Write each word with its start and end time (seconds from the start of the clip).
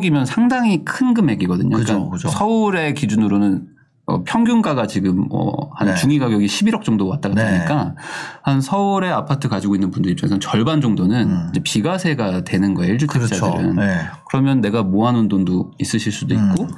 12억이면 0.00 0.26
상당히 0.26 0.84
큰 0.84 1.14
금액이거든요. 1.14 1.76
그죠, 1.76 1.94
그러니까 1.94 2.10
그죠. 2.12 2.28
서울의 2.28 2.94
기준으로는 2.94 3.66
어, 4.06 4.24
평균가가 4.24 4.86
지금 4.86 5.26
어, 5.30 5.70
한 5.74 5.88
네. 5.88 5.94
중위 5.94 6.18
가격이 6.18 6.46
11억 6.46 6.82
정도 6.82 7.06
왔다 7.06 7.28
갔다 7.28 7.44
네. 7.44 7.58
하니까 7.58 7.94
한 8.42 8.62
서울의 8.62 9.12
아파트 9.12 9.48
가지고 9.48 9.74
있는 9.74 9.90
분들 9.90 10.10
입장에서는 10.12 10.40
절반 10.40 10.80
정도는 10.80 11.30
음. 11.30 11.48
이제 11.50 11.60
비과세가 11.62 12.44
되는 12.44 12.72
거예요. 12.72 12.96
그렇죠. 13.06 13.34
1주택자들은. 13.34 13.74
네. 13.74 13.98
그러면 14.30 14.62
내가 14.62 14.82
모아놓은 14.82 15.28
돈도 15.28 15.72
있으실 15.78 16.10
수도 16.10 16.34
있고 16.34 16.64
음. 16.64 16.68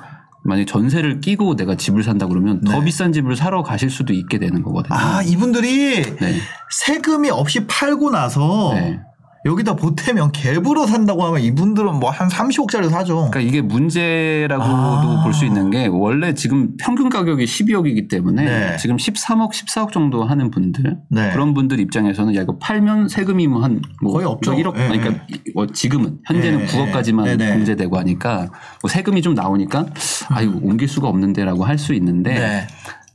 만약에 0.42 0.64
전세를 0.64 1.20
끼고 1.20 1.55
내가 1.55 1.77
집을 1.77 2.02
산다 2.02 2.27
그러면 2.27 2.62
더 2.62 2.78
네. 2.78 2.84
비싼 2.87 3.12
집을 3.12 3.37
사러 3.37 3.62
가실 3.62 3.91
수도 3.91 4.12
있게 4.12 4.39
되는 4.39 4.62
거거든요. 4.62 4.98
아 4.98 5.23
이분들이 5.23 6.02
네. 6.02 6.34
세금이 6.70 7.30
없이 7.30 7.66
팔고 7.66 8.11
나서 8.11 8.73
네. 8.75 9.00
여기다 9.46 9.74
보태면 9.76 10.32
갭으로 10.32 10.86
산다고 10.86 11.24
하면 11.24 11.40
이분들은 11.40 11.94
뭐 11.98 12.10
한 12.10 12.28
30억짜리 12.28 12.90
사죠. 12.90 13.30
그러니까 13.30 13.40
이게 13.40 13.62
문제라고도 13.62 14.68
아. 14.70 15.22
볼수 15.22 15.46
있는 15.46 15.70
게 15.70 15.86
원래 15.86 16.34
지금 16.34 16.76
평균 16.78 17.08
가격이 17.08 17.44
12억이기 17.44 18.10
때문에 18.10 18.44
네. 18.44 18.77
지금 18.77 18.97
13억, 18.97 19.52
14억 19.52 19.92
정도 19.92 20.24
하는 20.24 20.50
분들 20.50 20.98
네. 21.08 21.30
그런 21.32 21.55
분들 21.55 21.80
입장에서는 21.80 22.34
야 22.34 22.42
이거 22.42 22.58
팔면 22.58 23.08
세금이 23.08 23.47
뭐 23.47 23.62
한 23.62 23.80
뭐 24.02 24.12
거의 24.12 24.27
없죠. 24.27 24.52
1억 24.52 24.74
네, 24.74 24.88
그러니까 24.88 25.24
뭐 25.54 25.66
지금은 25.66 26.19
현재는 26.27 26.66
네, 26.66 26.66
9억까지만 26.66 27.25
네, 27.25 27.36
네. 27.36 27.52
공제되고 27.52 27.97
하니까 27.98 28.50
뭐 28.82 28.91
세금이 28.91 29.22
좀 29.22 29.34
나오니까 29.34 29.86
아 30.28 30.42
이거 30.42 30.58
옮길 30.62 30.88
수가 30.88 31.08
없는데라고 31.08 31.64
할 31.64 31.78
수 31.78 31.94
있는데 31.94 32.34
네. 32.34 32.66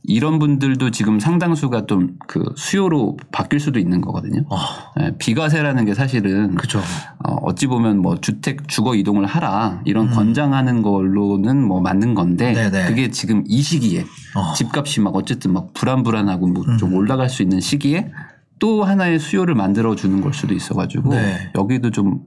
이런 0.08 0.40
분들도 0.40 0.92
지금 0.92 1.20
상당수가 1.20 1.86
좀 1.88 2.16
그 2.28 2.44
수요로 2.58 3.18
바뀔 3.32 3.60
수도 3.60 3.80
있는 3.80 4.02
거거든요. 4.02 4.44
아, 4.50 4.92
예, 5.00 5.12
비과세라는 5.18 5.86
게 5.86 5.94
사실은 5.94 6.56
그죠. 6.56 6.80
어, 7.24 7.36
어찌 7.44 7.68
보면 7.68 8.00
뭐 8.02 8.18
주택 8.20 8.68
주거 8.68 8.96
이동을 8.96 9.26
하라 9.26 9.82
이런 9.86 10.08
음. 10.08 10.14
권장하는 10.14 10.82
걸로는 10.82 11.62
뭐 11.66 11.82
맞는 11.82 12.14
건데 12.16 12.54
네네. 12.54 12.88
그게 12.88 13.10
지금 13.12 13.44
이 13.48 13.62
시기에 13.62 14.06
어. 14.36 14.54
집값이 14.54 15.02
막 15.02 15.16
어쨌든 15.16 15.54
막 15.54 15.74
불안불안하고 15.74 16.48
뭐좀 16.48 16.90
음. 16.90 16.94
올라갈 16.96 17.30
수 17.30 17.42
있는 17.44 17.60
시기에 17.62 18.12
또 18.60 18.84
하나의 18.84 19.20
수요를 19.20 19.54
만들어 19.56 19.96
주는 19.96 20.20
걸 20.22 20.34
수도 20.34 20.54
있어가지고 20.54 21.10
네. 21.12 21.52
여기도 21.56 21.92
좀뭐 21.92 22.20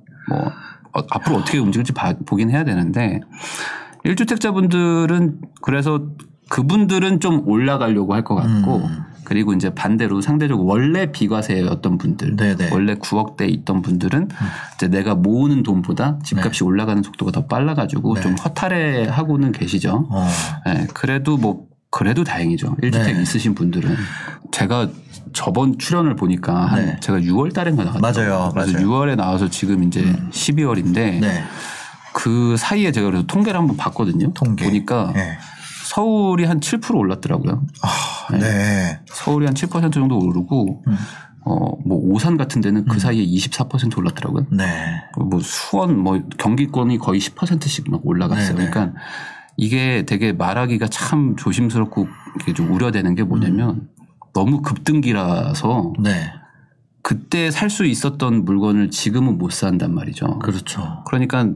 앞으로 0.93 1.37
어떻게 1.39 1.59
움직일지 1.59 1.93
봐- 1.93 2.15
보긴 2.27 2.51
해야 2.51 2.65
되는데 2.65 3.21
1주택자분들은 4.05 5.37
그래서 5.63 6.07
그분들은 6.49 7.21
좀 7.21 7.47
올라가려고 7.47 8.15
할 8.15 8.23
것 8.25 8.35
같고 8.35 8.77
음. 8.79 9.05
그리고 9.25 9.53
이제 9.53 9.69
반대로 9.75 10.23
상대적으로 10.23 10.67
원래 10.67 11.13
비과세였던 11.13 11.99
분들 11.99 12.37
네네. 12.37 12.69
음. 12.69 12.73
원래 12.73 12.95
9억대 12.95 13.49
있던 13.51 13.83
분들은 13.83 14.29
이제 14.77 14.89
내가 14.89 15.15
모으는 15.15 15.63
돈보다 15.63 16.19
집값이 16.25 16.65
올라가는 16.65 17.03
속도가 17.03 17.33
더 17.33 17.47
빨라가지고 17.47 18.15
네. 18.15 18.21
좀 18.23 18.35
허탈해 18.35 19.05
하고는 19.09 19.53
계시죠. 19.53 20.09
어. 20.11 20.27
예, 20.69 20.87
그래도 20.95 21.37
뭐 21.37 21.67
그래도 21.91 22.25
다행이죠. 22.25 22.77
1주택 22.77 23.15
네. 23.17 23.23
있으신 23.23 23.55
분들은 23.55 23.95
제가 24.51 24.89
저번 25.35 25.79
출연을 25.79 26.17
보니까 26.17 26.65
한 26.65 26.87
네. 26.87 26.97
제가 27.01 27.19
6월 27.21 27.53
달인가 27.53 27.85
나왔어요. 27.85 28.01
맞아요. 28.01 28.51
그래서 28.55 28.73
맞아요. 28.73 28.87
음. 28.87 28.91
6월에 28.91 29.17
나와서 29.17 29.49
지금 29.51 29.83
이제 29.85 30.03
12월인데 30.31 30.95
네. 31.21 31.45
그 32.15 32.57
사이에 32.57 32.93
제가 32.93 33.07
그래서 33.11 33.27
통계를 33.27 33.61
한번 33.61 33.77
봤거든요. 33.77 34.33
통계. 34.33 34.65
보니까 34.65 35.13
네. 35.15 35.39
서울이 35.89 36.45
한 36.45 36.61
7% 36.61 36.95
올랐더라고요. 36.97 37.65
아, 37.83 38.37
네. 38.37 39.01
서울이 39.07 39.47
한 39.47 39.55
7% 39.55 39.93
정도 39.93 40.19
오르고 40.19 40.83
음. 40.87 40.97
어뭐 41.45 42.13
오산 42.13 42.37
같은 42.37 42.61
데는 42.61 42.85
그 42.85 42.99
사이에 42.99 43.25
24% 43.25 43.97
올랐더라고요. 43.97 44.47
네. 44.51 44.67
뭐 45.17 45.41
수원 45.41 45.99
뭐 45.99 46.21
경기권이 46.37 46.99
거의 46.99 47.21
10%씩 47.21 47.91
막 47.91 48.07
올라갔어요. 48.07 48.57
네네. 48.57 48.71
그러니까 48.71 49.01
이게 49.57 50.05
되게 50.07 50.33
말하기가 50.33 50.89
참 50.89 51.37
조심스럽고 51.37 52.07
이게 52.43 52.53
좀 52.53 52.71
우려되는 52.71 53.15
게 53.15 53.23
뭐냐면 53.23 53.89
너무 54.35 54.61
급등기라서 54.61 55.95
네. 56.01 56.33
그때 57.03 57.51
살 57.51 57.71
수 57.71 57.87
있었던 57.87 58.45
물건을 58.45 58.91
지금은 58.91 59.39
못 59.39 59.53
산단 59.53 59.95
말이죠. 59.95 60.41
그렇죠. 60.41 61.03
그러니까 61.07 61.49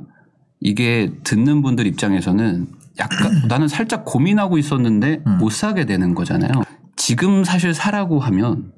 이게 0.61 1.13
듣는 1.23 1.61
분들 1.61 1.87
입장에서는 1.87 2.82
약간 2.99 3.43
나는 3.49 3.69
살짝 3.69 4.05
고민하고 4.05 4.59
있었는데 4.59 5.21
음. 5.27 5.39
못 5.39 5.51
사게 5.53 5.85
되는 5.87 6.15
거잖아요. 6.15 6.53
지금 6.97 7.45
사실 7.45 7.75
사라고 7.75 8.21
하면 8.21 8.73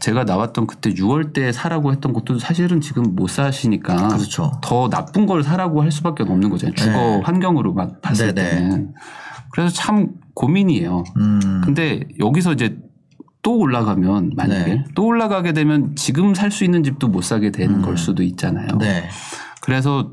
제가 0.00 0.24
나왔던 0.24 0.66
그때 0.66 0.90
6월 0.94 1.32
때 1.32 1.50
사라고 1.50 1.92
했던 1.92 2.12
것도 2.12 2.38
사실은 2.38 2.80
지금 2.80 3.14
못 3.16 3.28
사시니까 3.28 4.08
그렇죠. 4.08 4.52
더 4.62 4.88
나쁜 4.88 5.26
걸 5.26 5.42
사라고 5.42 5.82
할 5.82 5.90
수밖에 5.90 6.22
없는 6.22 6.50
거잖아요. 6.50 6.74
주거 6.74 6.92
네. 6.92 7.20
환경으로 7.24 7.74
막 7.74 8.00
봤을 8.00 8.34
네네. 8.34 8.50
때는. 8.50 8.94
그래서 9.50 9.74
참 9.74 10.08
고민이에요. 10.34 11.04
음. 11.16 11.62
근데 11.64 12.04
여기서 12.20 12.52
이제 12.52 12.78
또 13.42 13.58
올라가면 13.58 14.32
만약에 14.36 14.64
네. 14.74 14.84
또 14.94 15.06
올라가게 15.06 15.52
되면 15.52 15.96
지금 15.96 16.34
살 16.34 16.50
수 16.50 16.64
있는 16.64 16.84
집도 16.84 17.08
못 17.08 17.22
사게 17.22 17.50
되는 17.50 17.76
음. 17.76 17.82
걸 17.82 17.96
수도 17.96 18.22
있잖아요. 18.22 18.68
네. 18.78 19.08
그래서 19.62 20.12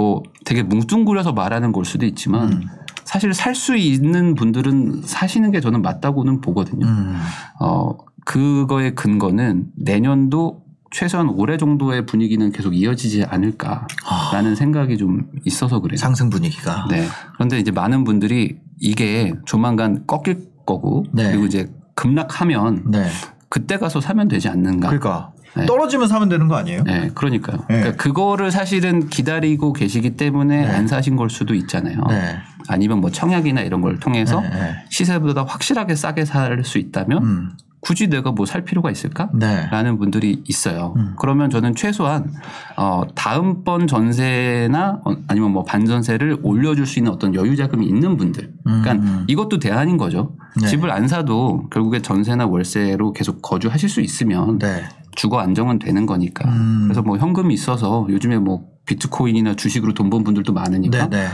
뭐 0.00 0.22
되게 0.46 0.62
뭉뚱그려서 0.62 1.34
말하는 1.34 1.72
걸 1.72 1.84
수도 1.84 2.06
있지만 2.06 2.52
음. 2.52 2.62
사실 3.04 3.34
살 3.34 3.54
수 3.54 3.76
있는 3.76 4.34
분들은 4.34 5.02
사시는 5.04 5.50
게 5.50 5.60
저는 5.60 5.82
맞다고는 5.82 6.40
보거든요. 6.40 6.86
음. 6.86 7.18
어, 7.60 7.98
그거의 8.24 8.94
근거는 8.94 9.66
내년도 9.76 10.62
최소한 10.90 11.28
올해 11.28 11.58
정도의 11.58 12.06
분위기는 12.06 12.50
계속 12.50 12.74
이어지지 12.74 13.24
않을까라는 13.24 14.52
아, 14.52 14.54
생각이 14.54 14.96
좀 14.96 15.26
있어서 15.44 15.80
그래요. 15.80 15.98
상승 15.98 16.30
분위기가. 16.30 16.86
네. 16.88 17.06
그런데 17.34 17.58
이제 17.58 17.70
많은 17.70 18.04
분들이 18.04 18.58
이게 18.78 19.34
조만간 19.44 20.06
꺾일 20.06 20.48
거고 20.64 21.04
네. 21.12 21.30
그리고 21.30 21.44
이제 21.44 21.70
급락하면 21.94 22.90
네. 22.90 23.06
그때 23.50 23.76
가서 23.76 24.00
사면 24.00 24.28
되지 24.28 24.48
않는가. 24.48 24.88
그러니까 24.88 25.32
네. 25.56 25.66
떨어지면 25.66 26.08
사면 26.08 26.28
되는 26.28 26.46
거 26.48 26.56
아니에요? 26.56 26.84
네, 26.84 27.10
그러니까요. 27.14 27.58
네. 27.68 27.80
그러니까 27.80 27.96
그거를 28.02 28.50
사실은 28.50 29.08
기다리고 29.08 29.72
계시기 29.72 30.16
때문에 30.16 30.66
네. 30.66 30.70
안 30.70 30.86
사신 30.86 31.16
걸 31.16 31.28
수도 31.30 31.54
있잖아요. 31.54 32.02
네. 32.08 32.36
아니면 32.68 33.00
뭐 33.00 33.10
청약이나 33.10 33.62
이런 33.62 33.80
걸 33.80 33.98
통해서 33.98 34.40
네, 34.40 34.48
네. 34.50 34.84
시세보다 34.90 35.44
확실하게 35.44 35.94
싸게 35.96 36.24
살 36.24 36.62
수 36.64 36.78
있다면 36.78 37.22
음. 37.22 37.50
굳이 37.80 38.08
내가 38.08 38.30
뭐 38.30 38.44
살 38.44 38.62
필요가 38.62 38.90
있을까? 38.90 39.30
네. 39.32 39.66
라는 39.70 39.98
분들이 39.98 40.42
있어요. 40.46 40.92
음. 40.98 41.14
그러면 41.18 41.48
저는 41.48 41.74
최소한 41.74 42.30
어 42.76 43.02
다음번 43.14 43.86
전세나 43.86 45.00
어, 45.04 45.16
아니면 45.28 45.52
뭐 45.52 45.64
반전세를 45.64 46.40
올려줄 46.42 46.86
수 46.86 46.98
있는 46.98 47.10
어떤 47.10 47.34
여유 47.34 47.56
자금이 47.56 47.86
있는 47.86 48.16
분들. 48.18 48.52
그러니까 48.64 48.92
음. 48.92 49.24
이것도 49.28 49.58
대안인 49.58 49.96
거죠. 49.96 50.36
네. 50.60 50.66
집을 50.68 50.90
안 50.90 51.08
사도 51.08 51.68
결국에 51.70 52.02
전세나 52.02 52.46
월세로 52.46 53.12
계속 53.14 53.40
거주하실 53.40 53.88
수 53.88 54.00
있으면 54.02 54.58
네. 54.58 54.84
주거 55.20 55.38
안정은 55.38 55.78
되는 55.78 56.06
거니까. 56.06 56.48
음. 56.48 56.84
그래서 56.84 57.02
뭐 57.02 57.18
현금이 57.18 57.52
있어서 57.52 58.06
요즘에 58.08 58.38
뭐 58.38 58.64
비트코인이나 58.86 59.54
주식으로 59.54 59.92
돈 59.92 60.08
번 60.08 60.24
분들도 60.24 60.54
많으니까 60.54 61.10
네. 61.10 61.18
네. 61.18 61.28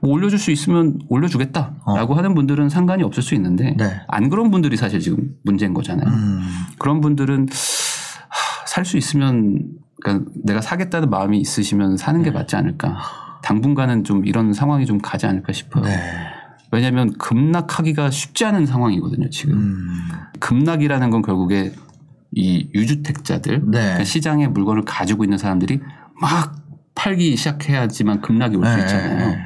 뭐 0.00 0.10
올려줄 0.12 0.38
수 0.38 0.50
있으면 0.50 0.98
올려주겠다라고 1.08 2.14
하는 2.14 2.34
분들은 2.34 2.68
상관이 2.68 3.02
없을 3.02 3.22
수 3.22 3.34
있는데 3.34 3.74
네. 3.78 4.02
안 4.08 4.28
그런 4.28 4.50
분들이 4.50 4.76
사실 4.76 5.00
지금 5.00 5.30
문제인 5.42 5.72
거잖아요. 5.72 6.06
음. 6.06 6.42
그런 6.78 7.00
분들은 7.00 7.46
살 8.66 8.84
수 8.84 8.98
있으면 8.98 9.70
그러니까 10.02 10.30
내가 10.44 10.60
사겠다는 10.60 11.08
마음이 11.08 11.38
있으시면 11.40 11.96
사는 11.96 12.22
게 12.22 12.30
맞지 12.30 12.56
않을까. 12.56 12.98
당분간은 13.42 14.04
좀 14.04 14.26
이런 14.26 14.52
상황이 14.52 14.84
좀 14.84 14.98
가지 14.98 15.24
않을까 15.24 15.54
싶어요. 15.54 15.84
네. 15.84 15.98
왜냐하면 16.72 17.14
급락하기가 17.14 18.10
쉽지 18.10 18.44
않은 18.44 18.66
상황이거든요. 18.66 19.30
지금 19.30 19.54
음. 19.54 19.88
급락이라는 20.40 21.08
건 21.10 21.22
결국에 21.22 21.72
이 22.32 22.68
유주택자들 22.74 23.62
네. 23.66 23.78
그러니까 23.80 24.04
시장에 24.04 24.46
물건을 24.48 24.84
가지고 24.84 25.24
있는 25.24 25.38
사람들이 25.38 25.80
막 26.20 26.56
팔기 26.94 27.36
시작해야지만 27.36 28.20
급락이 28.20 28.56
올수 28.56 28.76
네. 28.76 28.82
있잖아요. 28.82 29.36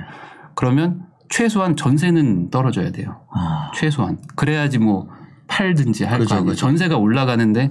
그러면 0.55 1.03
최소한 1.29 1.77
전세는 1.77 2.51
떨어져야 2.51 2.91
돼요. 2.91 3.23
아. 3.33 3.71
최소한 3.75 4.19
그래야지 4.37 4.79
뭐 4.79 5.09
팔든지 5.47 6.05
할거 6.05 6.25
그죠, 6.25 6.35
아니에요. 6.35 6.51
그죠. 6.51 6.61
전세가 6.61 6.97
올라가는데 6.97 7.69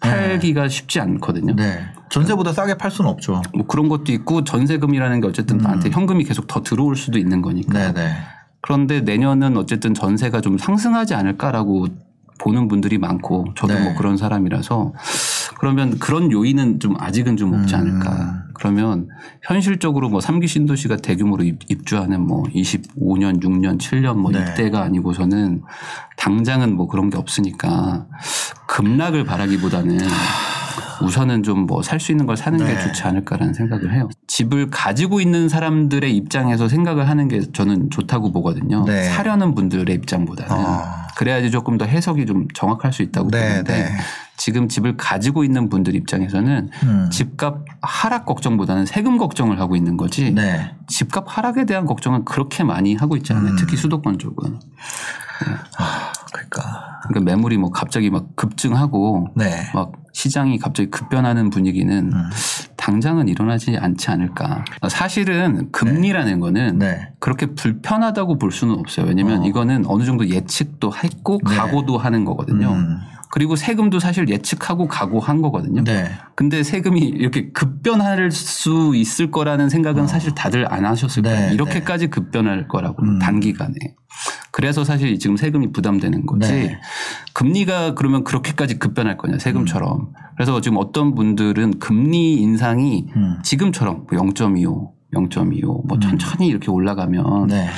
팔기가 0.00 0.68
쉽지 0.68 1.00
않거든요. 1.00 1.54
네. 1.54 1.80
전세보다 2.10 2.52
싸게 2.52 2.74
팔 2.74 2.90
수는 2.90 3.10
없죠. 3.10 3.42
뭐 3.54 3.66
그런 3.66 3.88
것도 3.88 4.12
있고 4.12 4.44
전세금이라는 4.44 5.20
게 5.20 5.26
어쨌든 5.26 5.58
나한테 5.58 5.90
현금이 5.90 6.24
계속 6.24 6.46
더 6.46 6.62
들어올 6.62 6.96
수도 6.96 7.18
있는 7.18 7.42
거니까. 7.42 7.88
음. 7.88 7.94
네, 7.94 8.04
네. 8.04 8.12
그런데 8.60 9.00
내년은 9.00 9.56
어쨌든 9.56 9.94
전세가 9.94 10.40
좀 10.40 10.58
상승하지 10.58 11.14
않을까라고 11.14 11.86
보는 12.38 12.68
분들이 12.68 12.98
많고 12.98 13.46
저도 13.56 13.74
네. 13.74 13.80
뭐 13.82 13.94
그런 13.94 14.16
사람이라서 14.16 14.92
그러면 15.58 15.98
그런 15.98 16.30
요인은 16.30 16.80
좀 16.80 16.94
아직은 16.98 17.36
좀 17.36 17.54
없지 17.54 17.74
음. 17.74 17.80
않을까. 17.80 18.42
그러면 18.54 19.08
현실적으로 19.42 20.08
뭐 20.08 20.20
3기 20.20 20.48
신도시가 20.48 20.96
대규모로 20.96 21.44
입- 21.44 21.70
입주하는 21.70 22.20
뭐 22.26 22.42
25년, 22.54 23.42
6년, 23.42 23.78
7년 23.78 24.16
뭐 24.16 24.30
네. 24.32 24.40
이때가 24.52 24.80
아니고서는 24.82 25.62
당장은 26.16 26.74
뭐 26.76 26.88
그런 26.88 27.10
게 27.10 27.16
없으니까 27.18 28.06
급락을 28.66 29.24
바라기보다는 29.24 29.98
우선은 31.02 31.42
좀 31.42 31.66
뭐 31.66 31.82
살 31.82 32.00
수 32.00 32.12
있는 32.12 32.24
걸 32.26 32.36
사는 32.38 32.58
게 32.58 32.64
네. 32.64 32.78
좋지 32.80 33.02
않을까라는 33.02 33.52
생각을 33.52 33.92
해요. 33.94 34.08
집을 34.26 34.70
가지고 34.70 35.20
있는 35.20 35.48
사람들의 35.50 36.14
입장에서 36.16 36.68
생각을 36.68 37.08
하는 37.08 37.28
게 37.28 37.40
저는 37.52 37.90
좋다고 37.90 38.32
보거든요. 38.32 38.84
네. 38.86 39.04
사려는 39.04 39.54
분들의 39.54 39.94
입장보다는 39.94 40.52
어. 40.64 40.82
그래야지 41.16 41.50
조금 41.50 41.78
더 41.78 41.86
해석이 41.86 42.26
좀 42.26 42.46
정확할 42.54 42.92
수 42.92 43.02
있다고 43.02 43.30
네, 43.30 43.48
보는데 43.48 43.72
네. 43.72 43.96
지금 44.36 44.68
집을 44.68 44.98
가지고 44.98 45.44
있는 45.44 45.70
분들 45.70 45.94
입장에서는 45.94 46.70
음. 46.82 47.10
집값 47.10 47.64
하락 47.80 48.26
걱정보다는 48.26 48.84
세금 48.84 49.16
걱정을 49.16 49.58
하고 49.58 49.76
있는 49.76 49.96
거지 49.96 50.32
네. 50.32 50.74
집값 50.86 51.24
하락에 51.26 51.64
대한 51.64 51.86
걱정은 51.86 52.26
그렇게 52.26 52.64
많이 52.64 52.94
하고 52.94 53.16
있지 53.16 53.32
않아요. 53.32 53.52
음. 53.52 53.56
특히 53.56 53.78
수도권 53.78 54.18
쪽은. 54.18 54.60
아, 55.78 56.12
그러니까. 56.32 56.95
그러니까 57.08 57.20
매물이 57.20 57.58
뭐 57.58 57.70
갑자기 57.70 58.10
막 58.10 58.34
급증하고 58.36 59.28
네. 59.34 59.68
막 59.74 59.92
시장이 60.12 60.58
갑자기 60.58 60.90
급변하는 60.90 61.50
분위기는 61.50 62.12
음. 62.12 62.30
당장은 62.76 63.28
일어나지 63.28 63.76
않지 63.76 64.10
않을까. 64.10 64.64
사실은 64.88 65.70
금리라는 65.72 66.40
거는 66.40 66.78
네. 66.78 67.08
그렇게 67.18 67.46
불편하다고 67.46 68.38
볼 68.38 68.52
수는 68.52 68.78
없어요. 68.78 69.06
왜냐면 69.06 69.42
어. 69.42 69.44
이거는 69.44 69.84
어느 69.86 70.04
정도 70.04 70.28
예측도 70.28 70.92
했고 70.94 71.40
네. 71.48 71.56
각오도 71.56 71.98
하는 71.98 72.24
거거든요. 72.24 72.72
음. 72.72 72.98
그리고 73.30 73.56
세금도 73.56 73.98
사실 73.98 74.28
예측하고 74.28 74.88
각오한 74.88 75.42
거거든요. 75.42 75.84
네. 75.84 76.10
근데 76.34 76.62
세금이 76.62 77.00
이렇게 77.00 77.50
급변할 77.50 78.30
수 78.30 78.92
있을 78.94 79.30
거라는 79.30 79.68
생각은 79.68 80.06
사실 80.06 80.34
다들 80.34 80.72
안 80.72 80.84
하셨을 80.84 81.26
어. 81.26 81.30
네, 81.30 81.36
거예요. 81.36 81.52
이렇게까지 81.54 82.08
급변할 82.08 82.68
거라고 82.68 83.02
음. 83.02 83.18
단기간에. 83.18 83.74
그래서 84.50 84.84
사실 84.84 85.18
지금 85.18 85.36
세금이 85.36 85.72
부담되는 85.72 86.24
거지. 86.24 86.50
네. 86.50 86.80
금리가 87.34 87.94
그러면 87.94 88.24
그렇게까지 88.24 88.78
급변할 88.78 89.16
거냐 89.18 89.38
세금처럼. 89.38 90.12
그래서 90.36 90.60
지금 90.60 90.78
어떤 90.78 91.14
분들은 91.14 91.78
금리 91.78 92.34
인상이 92.34 93.06
음. 93.16 93.38
지금처럼 93.42 94.06
0.25, 94.06 94.92
0.25, 95.12 95.86
뭐 95.86 95.98
천천히 95.98 96.46
이렇게 96.46 96.70
올라가면 96.70 97.48
네. 97.48 97.68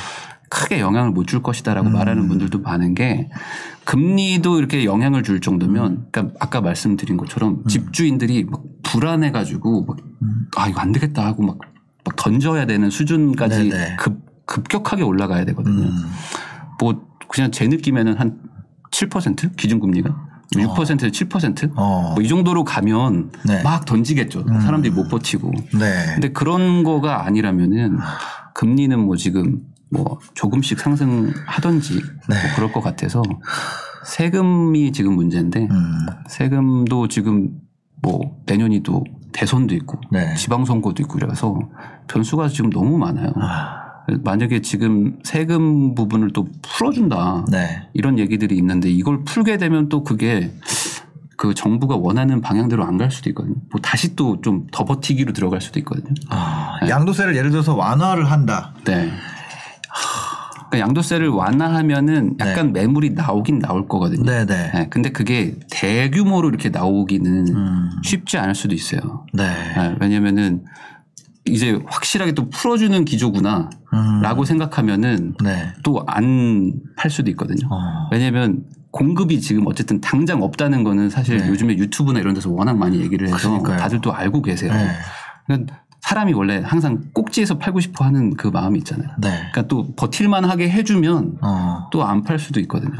크게 0.49 0.79
영향을 0.79 1.11
못 1.11 1.27
줄 1.27 1.43
것이다라고 1.43 1.89
음. 1.89 1.93
말하는 1.93 2.27
분들도 2.27 2.59
많은 2.59 2.95
게 2.95 3.29
금리도 3.85 4.57
이렇게 4.57 4.83
영향을 4.83 5.23
줄 5.23 5.41
정도면 5.41 6.07
그러니까 6.11 6.35
아까 6.39 6.61
말씀드린 6.61 7.17
것처럼 7.17 7.63
집주인들이 7.67 8.45
막 8.45 8.63
불안해가지고 8.83 9.85
막 9.85 9.97
음. 10.21 10.47
아 10.57 10.67
이거 10.67 10.81
안 10.81 10.91
되겠다 10.91 11.25
하고 11.25 11.43
막, 11.43 11.57
막 12.03 12.15
던져야 12.15 12.65
되는 12.65 12.89
수준까지 12.89 13.69
네네. 13.69 13.95
급 13.97 14.19
급격하게 14.45 15.03
올라가야 15.03 15.45
되거든요. 15.45 15.83
음. 15.87 16.11
뭐 16.79 17.07
그냥 17.27 17.51
제 17.51 17.67
느낌에는 17.67 18.17
한 18.17 18.39
7% 18.91 19.55
기준금리가 19.55 20.29
6%에서 20.55 21.07
7%? 21.07 21.73
어. 21.75 22.13
뭐이 22.15 22.27
정도로 22.27 22.63
가면 22.63 23.31
네. 23.45 23.61
막 23.61 23.85
던지겠죠. 23.85 24.45
음. 24.47 24.61
사람들이 24.61 24.91
못 24.91 25.07
버티고. 25.09 25.51
네. 25.79 26.05
근데 26.13 26.31
그런 26.31 26.83
거가 26.83 27.25
아니라면은 27.25 27.99
금리는 28.55 28.97
뭐 28.99 29.15
지금 29.15 29.59
뭐 29.91 30.19
조금씩 30.35 30.79
상승하던지 30.79 31.95
네. 31.95 32.35
뭐 32.35 32.55
그럴 32.55 32.71
것 32.71 32.81
같아서 32.81 33.21
세금이 34.05 34.91
지금 34.91 35.13
문제인데 35.15 35.67
음. 35.69 36.05
세금도 36.27 37.07
지금 37.07 37.49
뭐 38.01 38.37
내년이 38.45 38.83
또 38.83 39.03
대선도 39.33 39.75
있고 39.75 39.99
네. 40.11 40.33
지방선거도 40.35 41.03
있고 41.03 41.17
이래서 41.19 41.59
변수가 42.07 42.47
지금 42.49 42.69
너무 42.69 42.97
많아요. 42.97 43.31
아. 43.35 43.89
만약에 44.23 44.61
지금 44.61 45.19
세금 45.23 45.93
부분을 45.93 46.31
또 46.33 46.47
풀어준다 46.63 47.45
네. 47.51 47.87
이런 47.93 48.17
얘기들이 48.17 48.55
있는데 48.57 48.89
이걸 48.89 49.23
풀게 49.23 49.57
되면 49.57 49.87
또 49.89 50.03
그게 50.03 50.51
그 51.37 51.53
정부가 51.53 51.95
원하는 51.95 52.41
방향대로 52.41 52.83
안 52.83 52.97
갈 52.97 53.11
수도 53.11 53.29
있거든요. 53.29 53.55
뭐 53.71 53.79
다시 53.81 54.15
또 54.15 54.41
좀 54.41 54.65
더 54.71 54.83
버티기로 54.83 55.33
들어갈 55.33 55.61
수도 55.61 55.79
있거든요. 55.79 56.13
아, 56.29 56.79
양도세를 56.87 57.35
예를 57.35 57.51
들어서 57.51 57.75
완화를 57.75 58.31
한다. 58.31 58.73
네. 58.85 59.11
그러니까 60.69 60.79
양도세를 60.79 61.29
완화하면은 61.29 62.35
약간 62.39 62.73
매물이 62.73 63.11
나오긴 63.11 63.59
나올 63.59 63.87
거거든요. 63.87 64.23
네, 64.23 64.45
네. 64.45 64.71
네, 64.73 64.87
근데 64.89 65.09
그게 65.09 65.55
대규모로 65.71 66.49
이렇게 66.49 66.69
나오기는 66.69 67.47
음. 67.55 67.89
쉽지 68.03 68.37
않을 68.37 68.55
수도 68.55 68.75
있어요. 68.75 69.25
네. 69.33 69.47
네, 69.47 69.95
왜냐면은 69.99 70.63
이제 71.45 71.79
확실하게 71.87 72.33
또 72.33 72.49
풀어주는 72.49 73.03
기조구나 73.05 73.69
음. 73.93 74.21
라고 74.21 74.45
생각하면은 74.45 75.35
네. 75.43 75.73
또안 75.83 76.73
팔 76.95 77.09
수도 77.09 77.31
있거든요. 77.31 77.67
어. 77.71 78.09
왜냐면 78.11 78.63
공급이 78.91 79.39
지금 79.41 79.65
어쨌든 79.67 80.01
당장 80.01 80.43
없다는 80.43 80.83
거는 80.83 81.09
사실 81.09 81.37
네. 81.37 81.47
요즘에 81.47 81.77
유튜브나 81.77 82.19
이런 82.19 82.33
데서 82.35 82.51
워낙 82.51 82.77
많이 82.77 82.99
얘기를 82.99 83.27
해서 83.27 83.49
그러니까요. 83.49 83.77
다들 83.77 84.01
또 84.01 84.13
알고 84.13 84.41
계세요. 84.43 84.71
네. 84.71 84.89
그러니까 85.47 85.81
사람이 86.01 86.33
원래 86.33 86.61
항상 86.65 87.03
꼭지에서 87.13 87.57
팔고 87.57 87.79
싶어 87.81 88.05
하는 88.05 88.35
그 88.35 88.47
마음이 88.47 88.79
있잖아요. 88.79 89.09
네. 89.19 89.29
그러니까 89.51 89.63
또 89.67 89.93
버틸만 89.95 90.45
하게 90.45 90.69
해주면 90.69 91.37
어. 91.41 91.87
또안 91.91 92.23
팔 92.23 92.39
수도 92.39 92.59
있거든요. 92.61 92.93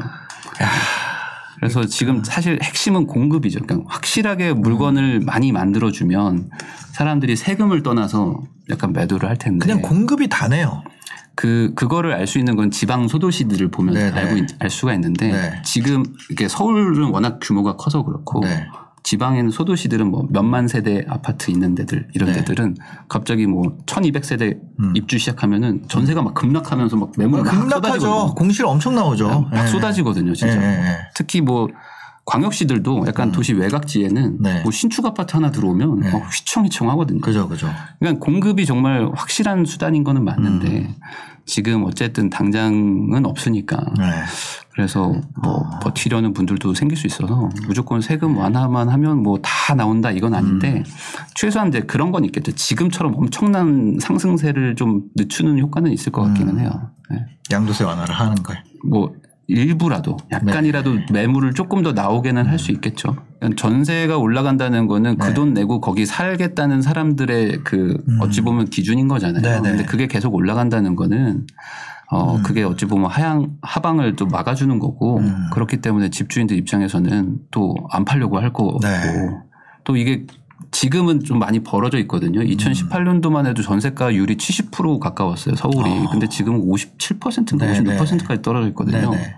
그래서 1.57 1.86
지금 1.86 2.24
사실 2.24 2.57
핵심은 2.62 3.06
공급이죠. 3.07 3.60
그러니까 3.62 3.92
확실하게 3.94 4.54
물건을 4.54 5.19
많이 5.22 5.51
만들어주면 5.51 6.50
사람들이 6.94 7.36
세금을 7.36 7.84
떠나서 7.84 8.42
약간 8.69 8.94
매도를 8.94 9.28
할 9.28 9.38
텐데. 9.38 9.66
그냥 9.66 9.81
공급이 9.81 10.30
다네요. 10.30 10.84
그 11.36 11.72
그거를 11.75 12.13
알 12.13 12.28
수 12.28 12.38
있는 12.38 12.56
건 12.57 12.69
지방 12.69 13.07
소도시들을 13.07 13.72
보면 13.72 13.94
네네. 13.94 14.19
알고 14.19 14.38
있- 14.38 14.50
알 14.60 14.69
수가 14.69 14.94
있는데 14.95 15.31
네. 15.31 15.62
지금 15.63 16.04
이렇게 16.30 16.48
서울은 16.50 17.10
워낙 17.12 17.40
규모가 17.42 17.75
커서 17.78 18.04
그렇고 18.04 18.42
네. 18.42 18.66
지방에는 19.04 19.51
소도시들은 19.51 20.10
뭐 20.10 20.28
몇만 20.30 20.68
세대 20.68 21.06
아파트 21.07 21.51
있는 21.51 21.75
데들 21.75 22.07
이런 22.13 22.31
네. 22.31 22.40
데들은 22.40 22.75
갑자기 23.07 23.48
뭐 23.48 23.78
1200세대 23.86 24.60
음. 24.80 24.94
입주 24.96 25.18
시작하면은 25.18 25.84
전세가 25.88 26.22
막 26.22 26.34
급락하면서 26.34 26.96
막 26.98 27.12
매물이 27.18 27.44
막. 27.44 27.69
쏟아지거든요. 27.69 28.36
공실 28.36 28.66
엄청 28.66 28.96
나오죠. 28.96 29.47
막 29.52 29.64
예. 29.64 29.68
쏟아지거든요, 29.68 30.33
진짜. 30.33 30.62
예. 30.62 30.97
특히 31.16 31.42
뭐 31.42 31.68
광역시들도 32.26 33.06
약간 33.07 33.31
도시 33.31 33.54
외곽지에는 33.54 34.24
음. 34.24 34.38
네. 34.40 34.62
뭐 34.62 34.71
신축 34.71 35.06
아파트 35.06 35.35
하나 35.35 35.50
들어오면 35.50 36.00
네. 36.02 36.12
막 36.12 36.21
휘청휘청 36.31 36.90
하거든요. 36.92 37.21
그죠, 37.21 37.47
그죠. 37.47 37.68
그러니까 38.00 38.24
공급이 38.24 38.66
정말 38.68 39.09
확실한 39.16 39.66
수단인 39.66 40.04
거는 40.04 40.24
맞는데 40.24 40.68
음. 40.68 40.95
지금 41.45 41.83
어쨌든 41.85 42.30
당장은 42.30 43.26
없으니까 43.26 43.78
네. 43.97 44.06
그래서 44.80 45.14
뭐 45.44 45.69
아. 45.74 45.80
버티려는 45.80 46.31
분들도 46.31 46.74
생길 46.74 46.98
수 46.98 47.06
있어서 47.06 47.50
무조건 47.68 48.00
세금 48.00 48.38
완화만 48.38 48.88
하면 48.88 49.21
뭐 49.21 49.38
다 49.42 49.76
나온다 49.76 50.09
이건 50.09 50.33
아닌데 50.33 50.76
음. 50.78 50.83
최소한 51.36 51.68
이제 51.68 51.81
그런 51.81 52.12
건 52.14 52.24
있겠죠. 52.24 52.54
지금처럼 52.54 53.14
엄청난 53.16 53.98
상승세를 54.00 54.76
좀 54.76 55.04
늦추는 55.16 55.59
효과는 55.59 55.92
있을 55.92 56.14
것 56.14 56.21
같기는 56.24 56.54
음. 56.54 56.59
해요. 56.59 56.92
네. 57.12 57.26
양도세 57.52 57.83
완화를 57.83 58.16
하는 58.16 58.36
거예요. 58.42 58.62
뭐 58.90 59.14
일부라도 59.48 60.16
약간이라도 60.31 60.94
네. 60.94 61.06
매물을 61.12 61.54
조금 61.56 61.83
더 61.83 61.92
나오게는 61.92 62.45
할수 62.48 62.71
있겠죠. 62.71 63.18
그러니까 63.40 63.62
전세가 63.62 64.18
올라간다는 64.18 64.88
거는 64.88 65.18
네. 65.18 65.28
그돈 65.28 65.54
내고 65.54 65.81
거기 65.81 66.06
살겠다는 66.06 66.81
사람들의 66.81 67.59
그 67.66 68.02
음. 68.07 68.19
어찌 68.21 68.42
보면 68.42 68.66
기준인 68.69 69.07
거잖아요. 69.09 69.42
네네. 69.42 69.62
근데 69.62 69.86
그게 69.86 70.07
계속 70.07 70.33
올라간다는 70.33 70.95
거는 70.95 71.48
어 72.11 72.35
음. 72.35 72.44
그게 72.44 72.63
어찌 72.63 72.85
보면 72.85 73.09
하향 73.09 73.57
하방을 73.61 74.16
또 74.16 74.25
막아주는 74.25 74.80
거고 74.80 75.19
음. 75.19 75.49
그렇기 75.54 75.78
때문에 75.78 76.09
집주인들 76.09 76.57
입장에서는 76.57 77.39
또 77.51 77.75
안 77.92 78.06
팔려고 78.06 78.39
할 78.39 78.51
거고 78.54 78.80
네. 78.81 78.87
또 79.83 79.95
이게 79.95 80.25
지금은 80.71 81.23
좀 81.23 81.40
많이 81.40 81.59
벌어져 81.59 81.97
있거든요. 81.99 82.42
2018년도만 82.42 83.47
해도 83.47 83.61
전세가율이 83.61 84.38
70% 84.38 84.99
가까웠어요. 84.99 85.56
서울이. 85.56 85.90
아. 85.90 86.09
근데 86.11 86.28
지금 86.28 86.61
57%인가 86.69 87.66
네네. 87.66 87.97
56%까지 87.97 88.42
떨어져 88.42 88.68
있거든요. 88.69 89.11
네네. 89.11 89.35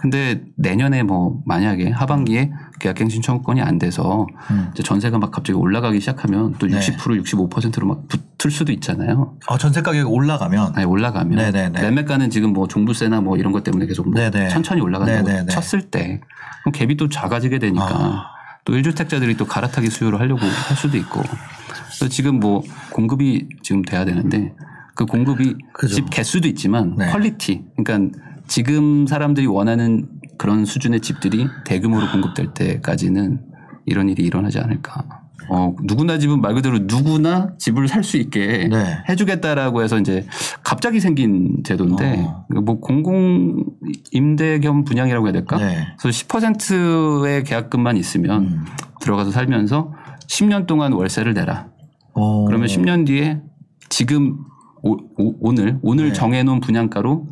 근데 0.00 0.42
내년에 0.56 1.02
뭐 1.02 1.40
만약에 1.46 1.90
하반기에 1.90 2.52
계약갱신 2.78 3.22
청구권이 3.22 3.60
안 3.60 3.78
돼서 3.78 4.26
음. 4.50 4.70
전세가 4.82 5.18
막 5.18 5.32
갑자기 5.32 5.58
올라가기 5.58 5.98
시작하면 6.00 6.54
또 6.58 6.66
네. 6.68 6.78
60% 6.78 7.22
65%로 7.24 7.86
막 7.86 8.04
붙을 8.08 8.52
수도 8.52 8.70
있잖아요. 8.72 9.36
어, 9.48 9.58
전세 9.58 9.82
가격이 9.82 10.04
올라가면 10.04 10.72
아니 10.76 10.84
올라가면 10.86 11.36
네네네. 11.36 11.82
매매가는 11.82 12.30
지금 12.30 12.52
뭐 12.52 12.68
종부세나 12.68 13.20
뭐 13.20 13.36
이런 13.36 13.52
것 13.52 13.64
때문에 13.64 13.86
계속 13.86 14.08
뭐. 14.08 14.30
천천히 14.48 14.80
올라간다고 14.80 15.26
네네네. 15.26 15.46
쳤을 15.46 15.90
때 15.90 16.20
그럼 16.62 16.72
갭이 16.72 16.96
또 16.96 17.08
작아지게 17.08 17.58
되니까 17.58 17.88
아. 17.90 18.37
또 18.68 18.74
1주택자들이 18.74 19.38
또 19.38 19.46
갈아타기 19.46 19.88
수요를 19.88 20.20
하려고 20.20 20.42
할 20.42 20.76
수도 20.76 20.98
있고 20.98 21.22
그래서 21.22 22.06
지금 22.10 22.38
뭐 22.38 22.62
공급이 22.92 23.48
지금 23.62 23.80
돼야 23.80 24.04
되는데 24.04 24.54
그 24.94 25.06
공급이 25.06 25.56
그죠. 25.72 25.94
집 25.94 26.10
개수도 26.10 26.46
있지만 26.48 26.94
네. 26.96 27.10
quality. 27.10 27.64
그러니까 27.78 28.18
지금 28.46 29.06
사람들이 29.06 29.46
원하는 29.46 30.06
그런 30.36 30.66
수준의 30.66 31.00
집들이 31.00 31.46
대규모로 31.64 32.10
공급될 32.10 32.52
때까지는 32.52 33.40
이런 33.86 34.10
일이 34.10 34.22
일어나지 34.22 34.58
않을까. 34.58 35.17
어, 35.50 35.74
누구나 35.82 36.18
집은 36.18 36.40
말 36.40 36.54
그대로 36.54 36.78
누구나 36.82 37.50
집을 37.58 37.88
살 37.88 38.02
수 38.04 38.16
있게 38.16 38.68
네. 38.70 38.98
해주겠다라고 39.08 39.82
해서 39.82 39.98
이제 39.98 40.26
갑자기 40.62 41.00
생긴 41.00 41.62
제도인데 41.64 42.24
어. 42.26 42.46
뭐 42.62 42.80
공공 42.80 43.64
임대 44.12 44.60
겸 44.60 44.84
분양이라고 44.84 45.26
해야 45.26 45.32
될까? 45.32 45.56
네. 45.58 45.86
그래서 45.98 46.26
10%의 46.26 47.44
계약금만 47.44 47.96
있으면 47.96 48.42
음. 48.42 48.64
들어가서 49.00 49.30
살면서 49.30 49.92
10년 50.26 50.66
동안 50.66 50.92
월세를 50.92 51.34
내라. 51.34 51.68
어. 52.14 52.44
그러면 52.46 52.68
10년 52.68 53.06
뒤에 53.06 53.40
지금 53.88 54.38
오, 54.82 55.52
늘 55.52 55.78
오늘 55.82 56.08
네. 56.08 56.12
정해놓은 56.12 56.60
분양가로 56.60 57.26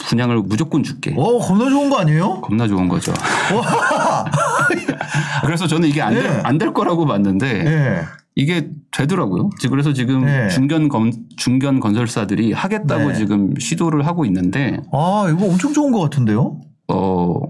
분양을 0.00 0.42
무조건 0.42 0.82
줄게. 0.82 1.14
어, 1.16 1.38
겁나 1.38 1.68
좋은 1.70 1.90
거 1.90 1.98
아니에요? 1.98 2.40
겁나 2.40 2.66
좋은 2.68 2.88
거죠. 2.88 3.12
와. 4.76 4.98
그래서 5.44 5.66
저는 5.66 5.88
이게 5.88 6.02
안될 6.02 6.22
네. 6.22 6.40
안될 6.44 6.72
거라고 6.72 7.06
봤는데 7.06 7.46
예. 7.66 8.02
이게 8.34 8.70
되더라고요. 8.92 9.50
그래서 9.68 9.92
지금 9.92 10.24
네. 10.24 10.48
중견 10.48 10.88
건 10.88 11.12
중견 11.36 11.80
건설사들이 11.80 12.52
하겠다고 12.52 13.08
네. 13.08 13.14
지금 13.14 13.54
시도를 13.58 14.06
하고 14.06 14.24
있는데 14.24 14.80
아, 14.92 15.26
이거 15.30 15.46
엄청 15.46 15.72
좋은 15.72 15.90
거 15.92 16.00
같은데요? 16.00 16.60
어 16.88 17.40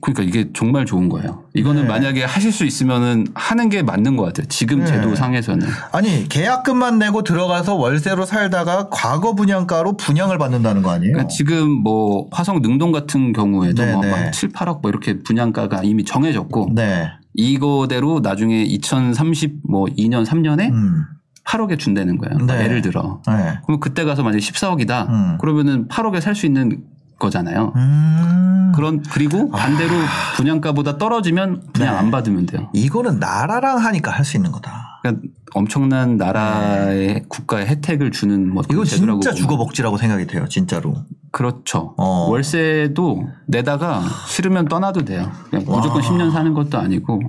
그러니까 0.00 0.22
이게 0.22 0.50
정말 0.52 0.84
좋은 0.86 1.08
거예요. 1.08 1.44
이거는 1.54 1.82
네. 1.82 1.88
만약에 1.88 2.24
하실 2.24 2.52
수 2.52 2.64
있으면은 2.64 3.26
하는 3.34 3.68
게 3.68 3.82
맞는 3.82 4.16
것 4.16 4.24
같아요. 4.24 4.46
지금 4.48 4.80
네. 4.80 4.86
제도 4.86 5.14
상에서는 5.14 5.66
아니, 5.92 6.28
계약금만 6.28 6.98
내고 6.98 7.22
들어가서 7.22 7.74
월세로 7.74 8.24
살다가 8.26 8.88
과거 8.90 9.34
분양가로 9.34 9.96
분양을 9.96 10.38
받는다는 10.38 10.82
거 10.82 10.90
아니에요? 10.90 11.12
그러니까 11.12 11.28
지금 11.28 11.70
뭐 11.70 12.28
화성 12.32 12.62
능동 12.62 12.92
같은 12.92 13.32
경우에도 13.32 13.84
네, 13.84 13.92
뭐 13.92 14.02
네. 14.04 14.10
한 14.10 14.32
7, 14.32 14.50
8억 14.50 14.80
뭐 14.82 14.90
이렇게 14.90 15.18
분양가가 15.20 15.82
이미 15.84 16.04
정해졌고 16.04 16.70
네. 16.74 17.08
이거대로 17.34 18.20
나중에 18.20 18.62
2030 18.62 19.60
뭐 19.68 19.86
2년 19.86 20.24
3년에 20.24 20.70
음. 20.70 21.04
8억에 21.44 21.78
준다는 21.78 22.16
거예요. 22.16 22.34
그러니까 22.34 22.56
네. 22.56 22.64
예를 22.64 22.80
들어. 22.80 23.20
네. 23.26 23.58
그럼 23.66 23.78
그때 23.80 24.04
가서 24.04 24.22
만약에 24.22 24.40
14억이다. 24.40 25.08
음. 25.08 25.38
그러면은 25.40 25.88
8억에 25.88 26.20
살 26.20 26.34
수 26.34 26.46
있는 26.46 26.82
거잖아요. 27.24 27.72
음. 27.76 28.72
그런 28.74 29.02
그리고 29.02 29.50
반대로 29.50 29.92
분양가보다 30.36 30.98
떨어지면 30.98 31.62
그냥 31.72 31.92
네. 31.92 31.98
안 31.98 32.10
받으면 32.10 32.46
돼요. 32.46 32.68
이거는 32.72 33.18
나라랑 33.20 33.78
하니까 33.78 34.10
할 34.10 34.24
수 34.24 34.36
있는 34.36 34.50
거다. 34.52 35.00
그러니까 35.02 35.28
엄청난 35.54 36.16
나라의 36.16 37.24
국가의 37.28 37.66
혜택을 37.66 38.10
주는 38.10 38.52
뭐 38.52 38.62
이거 38.70 38.84
제도라고 38.84 39.20
진짜. 39.20 39.36
주거복지라고 39.36 39.96
생각이 39.98 40.26
돼요, 40.26 40.46
진짜로. 40.48 40.94
그렇죠. 41.30 41.94
어. 41.98 42.26
월세도 42.30 43.28
내다가 43.46 44.02
싫으면 44.28 44.66
떠나도 44.66 45.04
돼요. 45.04 45.30
무조건 45.52 46.02
10년 46.02 46.32
사는 46.32 46.52
것도 46.54 46.78
아니고. 46.78 47.20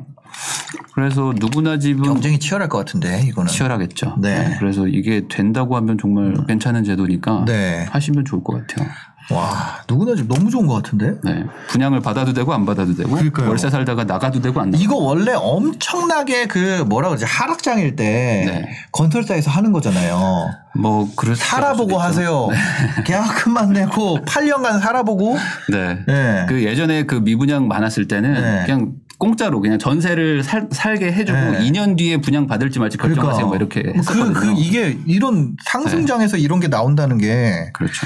그래서 0.94 1.34
누구나 1.38 1.78
집은 1.78 2.04
경쟁이 2.04 2.40
치열할 2.40 2.70
것 2.70 2.78
같은데, 2.80 3.22
이거는. 3.28 3.50
치열하겠죠. 3.52 4.16
네. 4.22 4.56
그래서 4.60 4.88
이게 4.88 5.28
된다고 5.30 5.76
하면 5.76 5.98
정말 5.98 6.34
괜찮은 6.48 6.84
제도니까 6.86 7.44
네. 7.46 7.86
하시면 7.92 8.26
좋을 8.26 8.44
것 8.44 8.66
같아요. 8.68 8.88
와, 9.32 9.82
누구나 9.90 10.16
집 10.16 10.28
너무 10.28 10.50
좋은 10.52 10.68
것 10.68 10.76
같은데? 10.76 11.16
네. 11.24 11.46
분양을 11.70 12.00
받아도 12.02 12.34
되고 12.34 12.54
안 12.54 12.66
받아도 12.66 12.94
되고 12.96 13.10
그러니까요. 13.10 13.48
월세 13.50 13.70
살다가 13.70 14.04
나가도 14.04 14.40
되고 14.42 14.60
안 14.60 14.70
나가도 14.70 14.84
이거 14.84 14.98
원래 14.98 15.34
엄청나게 15.34 16.46
그 16.46 16.84
뭐라 16.88 17.10
그러지 17.10 17.26
하락장일 17.26 17.96
때 17.96 18.04
네. 18.06 18.70
건설사에서 18.92 19.50
하는 19.50 19.72
거잖아요. 19.72 20.50
뭐 20.78 21.10
그럴 21.16 21.36
살아보고. 21.36 21.98
하세요. 21.98 22.50
계약금만 23.06 23.74
내고 23.74 24.20
8년간 24.26 24.80
살아보고. 24.82 25.38
네. 25.72 26.00
네. 26.06 26.46
그 26.48 26.64
예전에 26.64 27.04
그 27.04 27.16
미분양 27.16 27.68
많았을 27.68 28.08
때는 28.08 28.34
네. 28.34 28.64
그냥 28.66 28.92
공짜로 29.18 29.62
그냥 29.62 29.80
전세를 29.80 30.44
살, 30.44 30.68
살게 30.72 31.12
해주고 31.12 31.38
네. 31.38 31.60
2년 31.70 31.98
뒤에 31.98 32.18
분양 32.18 32.48
받을지 32.48 32.80
말지 32.80 32.98
결정하세요. 32.98 33.48
뭐 33.48 33.56
이렇게 33.56 33.82
그, 33.84 33.94
했었거든요. 33.98 34.34
그 34.34 34.54
이게 34.58 34.98
이런 35.06 35.56
상승장에서 35.66 36.38
이런 36.38 36.60
게 36.60 36.68
나온다는 36.68 37.18
게 37.18 37.70
그렇죠. 37.74 38.06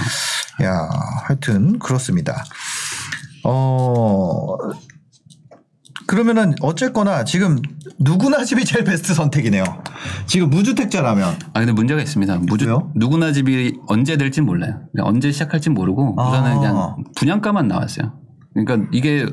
야, 0.63 0.89
하여튼 1.23 1.79
그렇습니다. 1.79 2.43
어 3.43 4.57
그러면은 6.05 6.55
어쨌거나 6.61 7.23
지금 7.23 7.61
누구나 7.99 8.43
집이 8.43 8.65
제일 8.65 8.83
베스트 8.83 9.13
선택이네요. 9.13 9.63
지금 10.25 10.49
무주택자라면 10.49 11.35
아 11.53 11.59
근데 11.59 11.71
문제가 11.71 12.01
있습니다. 12.01 12.35
무주 12.39 12.65
왜요? 12.65 12.91
누구나 12.95 13.31
집이 13.31 13.79
언제 13.87 14.17
될지 14.17 14.41
몰라요. 14.41 14.81
언제 15.01 15.31
시작할지 15.31 15.69
모르고 15.69 16.15
우선은 16.19 16.51
아. 16.51 16.55
그냥 16.55 17.03
분양가만 17.15 17.67
나왔어요. 17.67 18.13
그러니까 18.53 18.89
이게 18.91 19.27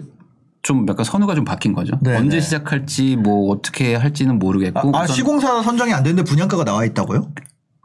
좀 0.66 0.84
약간 0.88 1.04
선우가 1.04 1.36
좀 1.36 1.44
바뀐 1.44 1.72
거죠. 1.72 1.96
네, 2.00 2.16
언제 2.16 2.38
네. 2.38 2.40
시작할지 2.40 3.14
뭐 3.14 3.52
어떻게 3.52 3.94
할지는 3.94 4.40
모르겠고 4.40 4.90
아, 4.96 5.02
우선 5.04 5.14
시공사 5.14 5.62
선정이 5.62 5.92
안 5.94 6.02
되는데 6.02 6.28
분양가가 6.28 6.64
나와 6.64 6.84
있다고요? 6.84 7.28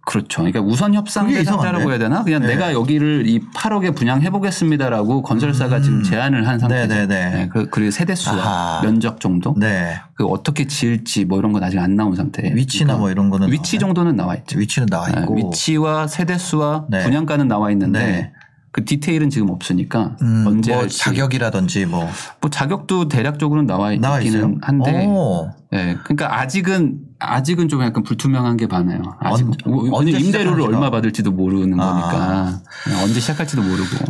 그렇죠. 0.04 0.42
그러니까 0.42 0.62
우선 0.62 0.96
협상 0.96 1.28
대상자라고? 1.28 1.92
해야 1.92 2.00
되나? 2.00 2.24
그냥 2.24 2.42
네. 2.42 2.48
내가 2.48 2.74
여기를 2.74 3.28
이 3.28 3.40
8억에 3.56 3.96
분양해 3.96 4.32
보겠습니다라고 4.32 5.22
건설사가 5.22 5.80
지금 5.82 6.02
제안을 6.02 6.48
한 6.48 6.58
상태죠. 6.58 6.84
음. 6.86 6.90
네네네. 7.08 7.30
네, 7.30 7.50
그- 7.50 7.70
그리고 7.70 7.92
세대수와 7.92 8.36
아하. 8.36 8.82
면적 8.82 9.20
정도, 9.20 9.54
네. 9.60 10.00
그 10.16 10.26
어떻게 10.26 10.66
지을지 10.66 11.26
뭐 11.26 11.38
이런 11.38 11.54
건 11.54 11.64
아직 11.64 11.78
안 11.78 11.96
나온 11.96 12.16
상태예요. 12.16 12.56
위치나 12.56 12.96
뭐 12.98 13.12
이런 13.12 13.30
거는 13.30 13.52
위치? 13.52 13.78
정도는 13.78 14.16
나와 14.16 14.34
있죠. 14.38 14.58
위치는 14.58 14.88
나와 14.88 15.08
네, 15.08 15.22
있고 15.22 15.36
위치와 15.36 16.08
세대수와 16.08 16.88
네. 16.90 17.04
분양가는 17.04 17.48
나와 17.48 17.70
있는데 17.70 18.00
네. 18.00 18.32
그 18.74 18.86
디테일은 18.86 19.30
지금 19.30 19.50
없으니까 19.50 20.16
음, 20.22 20.46
언제 20.48 20.72
뭐 20.72 20.82
할지 20.84 20.98
자격이라든지 21.00 21.86
뭐 21.86 22.10
뭐 22.40 22.50
자격도 22.50 23.10
대략적으로 23.10 23.64
나와 23.64 23.94
나와 23.98 24.22
있어요. 24.22 24.40
있기는 24.44 24.60
한데 24.62 25.06
오. 25.08 25.52
예, 25.74 25.98
그러니까 26.04 26.40
아직은 26.40 27.00
아직은 27.20 27.68
좀 27.68 27.84
약간 27.84 28.04
불투명한 28.04 28.56
게 28.58 28.68
많아요. 28.68 29.02
아직 29.20 29.46
언- 29.66 29.86
은 29.88 29.94
언제 29.94 30.12
임대료를. 30.18 30.64
얼마 30.64 30.90
받을지도 30.90 31.32
모르는 31.32 31.80
아. 31.80 31.92
거니까 31.92 32.62
언제 33.04 33.20
시작할지도 33.20 33.62
모르고. 33.62 34.06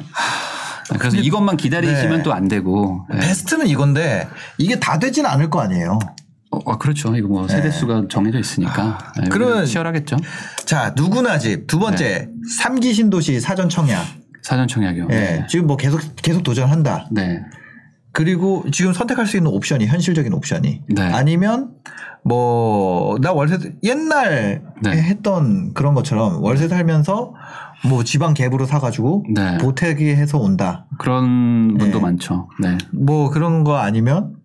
그래서 0.99 1.17
이것만 1.17 1.57
기다리시면 1.57 2.17
네. 2.17 2.23
또안 2.23 2.47
되고. 2.47 3.05
예. 3.13 3.19
베스트는 3.19 3.67
이건데 3.67 4.27
이게 4.57 4.79
다 4.79 4.99
되진 4.99 5.25
않을 5.25 5.49
거 5.49 5.61
아니에요. 5.61 5.99
어, 6.51 6.59
아, 6.71 6.77
그렇죠. 6.77 7.15
이거 7.15 7.27
뭐 7.29 7.47
세대 7.47 7.71
수가 7.71 8.03
정해져 8.09 8.37
있으니까. 8.39 8.97
예, 9.17 9.21
네. 9.21 9.29
그러면- 9.29 9.65
치열하겠죠. 9.65 10.17
자 10.65 10.93
누구나 10.95 11.37
집 11.39 11.65
두 11.67 11.79
번째 11.79 12.29
삼기 12.59 12.93
신도시 12.93 13.39
사전 13.39 13.69
청약. 13.69 14.05
사전 14.43 14.67
청약이요. 14.67 15.07
예. 15.11 15.15
네. 15.15 15.45
지금 15.47 15.67
뭐 15.67 15.77
계속 15.77 16.01
계속 16.17 16.43
도전한다. 16.43 17.09
네. 17.11 17.41
그리고 18.13 18.65
지금 18.71 18.91
선택할 18.93 19.25
수 19.25 19.37
있는 19.37 19.51
옵션이 19.51 19.87
현실적인 19.87 20.33
옵션이 20.33 20.83
네. 20.89 21.01
아니면 21.01 21.71
뭐 22.23 23.17
나 23.19 23.31
월세 23.33 23.57
옛날 23.83 24.61
네. 24.81 24.91
했던 24.91 25.73
그런 25.73 25.93
것처럼 25.95 26.43
월세 26.43 26.67
살면서 26.67 27.33
뭐 27.87 28.03
지방 28.03 28.33
갭으로 28.33 28.65
사가지고 28.65 29.25
네. 29.33 29.57
보태기 29.57 30.09
해서 30.09 30.37
온다. 30.37 30.85
그런 30.99 31.77
분도 31.77 31.97
네. 31.97 32.03
많죠. 32.03 32.47
네. 32.61 32.77
뭐 32.93 33.29
그런 33.31 33.63
거 33.63 33.77
아니면 33.77 34.35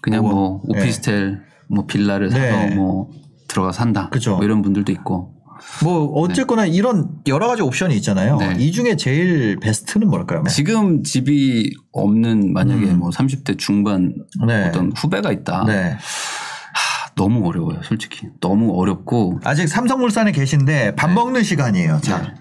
그냥 0.00 0.22
뭐, 0.22 0.32
뭐, 0.32 0.62
오피스텔, 0.68 1.42
뭐 1.68 1.84
빌라를 1.86 2.30
사서 2.30 2.42
네. 2.42 2.74
뭐 2.74 3.10
들어가 3.48 3.72
산다. 3.72 4.08
그죠. 4.08 4.36
뭐 4.36 4.44
이런 4.44 4.62
분들도 4.62 4.90
있고. 4.92 5.34
뭐 5.82 6.06
어쨌거나 6.20 6.66
이런 6.66 7.08
여러 7.26 7.48
가지 7.48 7.62
옵션이 7.62 7.94
있잖아요. 7.96 8.36
네. 8.36 8.56
이 8.58 8.72
중에 8.72 8.96
제일 8.96 9.58
베스트는 9.60 10.08
뭘까요? 10.08 10.42
지금 10.48 11.02
집이 11.02 11.74
없는 11.92 12.52
만약에 12.52 12.86
음. 12.86 12.98
뭐 12.98 13.10
30대 13.10 13.58
중반 13.58 14.14
네. 14.46 14.68
어떤 14.68 14.92
후배가 14.96 15.32
있다. 15.32 15.64
네. 15.66 15.92
하, 15.92 17.10
너무 17.16 17.46
어려워요, 17.48 17.80
솔직히. 17.82 18.28
너무 18.40 18.78
어렵고. 18.80 19.40
아직 19.44 19.66
삼성물산에 19.68 20.32
계신데 20.32 20.94
밥 20.94 21.10
먹는 21.10 21.42
시간이에요. 21.42 22.00
자, 22.02 22.22
네. 22.22 22.34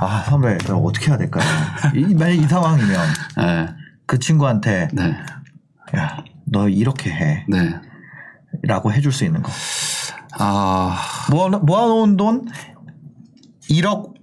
아 0.00 0.24
선배, 0.28 0.58
저 0.58 0.76
어떻게 0.76 1.08
해야 1.08 1.18
될까요? 1.18 1.44
이, 1.94 2.14
만약 2.14 2.34
이 2.34 2.42
상황이면 2.42 3.00
네, 3.38 3.68
그 4.06 4.18
친구한테 4.18 4.88
네, 4.92 5.16
야, 5.96 6.24
너 6.44 6.68
이렇게 6.68 7.10
해. 7.10 7.44
네. 7.48 7.74
라고 8.62 8.92
해줄 8.92 9.12
수 9.12 9.24
있는 9.24 9.42
거. 9.42 9.50
아, 10.38 10.98
모아, 11.30 11.48
모아놓은 11.48 12.16
돈 12.16 12.46
1억 13.70 14.14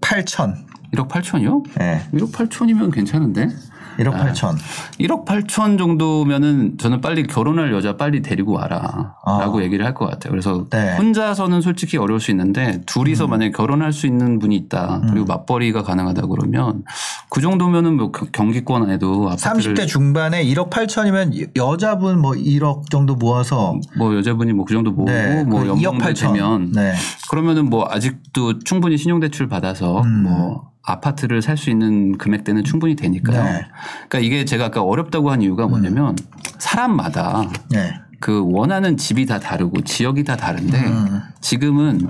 8천. 0.00 0.66
1억 0.94 1.08
8천이요? 1.08 1.80
예, 1.80 2.08
1억 2.12 2.32
8천이면 2.32 2.92
괜찮은데? 2.92 3.48
1억 3.98 4.14
아. 4.14 4.24
8천. 4.32 4.56
1억 5.00 5.24
8천 5.24 5.78
정도면은 5.78 6.78
저는 6.78 7.00
빨리 7.00 7.22
결혼할 7.26 7.72
여자 7.72 7.96
빨리 7.96 8.22
데리고 8.22 8.52
와라. 8.52 9.14
아. 9.24 9.38
라고 9.40 9.62
얘기를 9.62 9.84
할 9.84 9.94
것 9.94 10.10
같아요. 10.10 10.30
그래서 10.30 10.66
네. 10.70 10.92
음. 10.92 10.98
혼자서는 10.98 11.62
솔직히 11.62 11.96
어려울 11.96 12.20
수 12.20 12.30
있는데 12.32 12.82
둘이서 12.86 13.26
만약에 13.28 13.50
결혼할 13.52 13.92
수 13.94 14.06
있는 14.06 14.38
분이 14.38 14.54
있다. 14.56 15.00
그리고 15.08 15.24
맞벌이가 15.26 15.82
가능하다 15.82 16.26
그러면 16.26 16.84
그 17.30 17.40
정도면은 17.40 17.96
뭐 17.96 18.12
겨- 18.12 18.26
경기권 18.30 18.82
안에도 18.82 19.30
아파트를 19.30 19.74
30대 19.74 19.86
중반에 19.86 20.44
1억 20.44 20.68
8천이면 20.70 21.56
여자분 21.56 22.20
뭐 22.20 22.32
1억 22.32 22.90
정도 22.90 23.14
모아서 23.14 23.78
뭐 23.96 24.14
여자분이 24.16 24.52
뭐 24.52 24.66
그 24.66 24.74
정도 24.74 24.90
모으고 24.90 25.10
네, 25.10 25.44
뭐그 25.44 25.66
2억 25.66 25.82
연봉도 25.82 26.04
8천. 26.04 26.32
되면 26.34 26.72
네. 26.72 26.92
그러면은 27.30 27.70
뭐 27.70 27.86
아직도 27.88 28.58
충분히 28.60 28.98
신용대출 28.98 29.48
받아서 29.48 30.00
음. 30.02 30.24
뭐 30.24 30.70
아파트를 30.86 31.42
살 31.42 31.56
수 31.56 31.68
있는 31.70 32.16
금액대는 32.16 32.64
충분히 32.64 32.94
되니까요. 32.96 33.42
네. 33.44 33.66
그러니까 34.08 34.18
이게 34.20 34.44
제가 34.44 34.66
아까 34.66 34.82
어렵다고 34.82 35.30
한 35.30 35.42
이유가 35.42 35.66
뭐냐면 35.66 36.14
사람마다 36.58 37.42
네. 37.70 37.92
그 38.20 38.42
원하는 38.50 38.96
집이 38.96 39.26
다 39.26 39.38
다르고 39.40 39.82
지역이 39.82 40.24
다 40.24 40.36
다른데 40.36 40.78
음. 40.86 41.20
지금은 41.40 42.00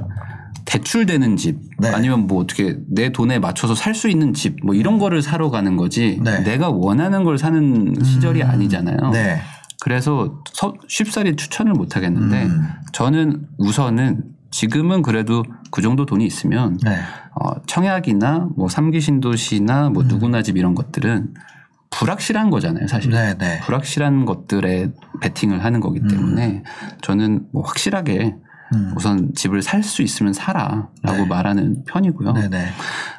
대출되는 0.65 1.37
집 1.37 1.59
네. 1.79 1.89
아니면 1.91 2.27
뭐 2.27 2.43
어떻게 2.43 2.77
내 2.89 3.11
돈에 3.11 3.39
맞춰서 3.39 3.75
살 3.75 3.95
수 3.95 4.09
있는 4.09 4.35
집 4.35 4.57
뭐 4.65 4.75
이런 4.75 4.99
거를 4.99 5.23
사러 5.23 5.49
가는 5.51 5.77
거지 5.77 6.21
네. 6.23 6.41
내가 6.43 6.69
원하는 6.71 7.25
걸 7.25 7.39
사는 7.39 7.95
시절이 8.03 8.43
아니잖아요. 8.43 9.11
네. 9.13 9.41
그래서 9.81 10.41
서- 10.53 10.75
쉽사리 10.89 11.37
추천을 11.37 11.73
못 11.73 11.97
하겠는데 11.97 12.45
음. 12.47 12.67
저는 12.93 13.47
우선은 13.59 14.25
지금은 14.51 15.03
그래도 15.03 15.45
그 15.71 15.83
정도 15.83 16.05
돈이 16.07 16.27
있으면 16.27 16.79
네. 16.83 16.99
어, 17.39 17.61
청약이나 17.67 18.49
뭐 18.57 18.69
삼기 18.69 19.01
신도시나 19.01 19.91
뭐 19.91 20.03
누구나 20.05 20.43
집 20.43 20.57
이런 20.57 20.75
것들은 20.75 21.35
불확실한 21.91 22.51
거잖아요, 22.51 22.87
사실. 22.89 23.13
음. 23.13 23.15
네, 23.15 23.35
네. 23.39 23.61
불확실한 23.61 24.25
것들에 24.25 24.91
베팅을 25.21 25.65
하는 25.65 25.81
거기 25.81 26.01
때문에 26.01 26.63
저는 27.03 27.47
뭐 27.53 27.63
확실하게 27.63 28.37
음. 28.75 28.93
우선 28.97 29.33
집을 29.35 29.63
살 29.63 29.83
수 29.83 30.03
있으면 30.03 30.33
사라라고 30.33 30.89
네. 31.03 31.27
말하는 31.27 31.85
편이고요. 31.87 32.33
네, 32.33 32.49
네. 32.49 32.67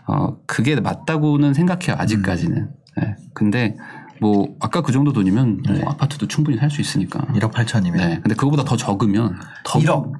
어, 0.07 0.38
그게 0.45 0.75
맞다고는 0.79 1.53
생각해요, 1.53 1.95
아직까지는. 1.97 2.57
음. 2.57 2.74
네. 2.97 3.15
근데 3.33 3.77
뭐 4.19 4.55
아까 4.59 4.81
그 4.81 4.91
정도 4.91 5.13
돈이면 5.13 5.62
뭐 5.67 5.91
아파트도 5.91 6.27
충분히 6.27 6.57
살 6.57 6.69
수 6.71 6.81
있으니까. 6.81 7.19
1억 7.36 7.51
8천이면 7.53 7.97
네. 7.97 8.19
근데 8.21 8.36
그거보다 8.36 8.63
더 8.63 8.75
적으면 8.75 9.38
더 9.63 9.79
1억. 9.79 10.12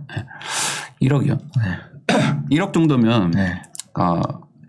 1억이요. 1.02 1.40
1억 2.52 2.74
정도면 2.74 3.32
네. 3.32 3.62
어, 3.98 4.22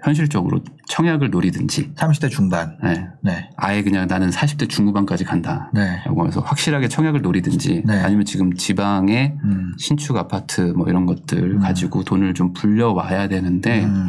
현실적으로 0.04 0.60
청약을 0.88 1.30
노리든지 1.30 1.92
30대 1.94 2.30
중반. 2.30 2.78
네. 2.82 3.08
네. 3.20 3.50
아예 3.56 3.82
그냥 3.82 4.06
나는 4.06 4.30
40대 4.30 4.68
중후반까지 4.68 5.24
간다. 5.24 5.70
네. 5.74 6.00
라고 6.06 6.26
해서 6.26 6.40
확실하게 6.40 6.86
청약을 6.88 7.20
노리든지 7.22 7.82
네. 7.84 8.00
아니면 8.02 8.24
지금 8.24 8.54
지방에 8.54 9.34
음. 9.42 9.72
신축 9.76 10.16
아파트 10.16 10.60
뭐 10.76 10.86
이런 10.88 11.04
것들 11.04 11.58
가지고 11.58 12.04
돈을 12.04 12.34
좀 12.34 12.52
불려와야 12.52 13.26
되는데 13.28 13.84
음. 13.84 14.08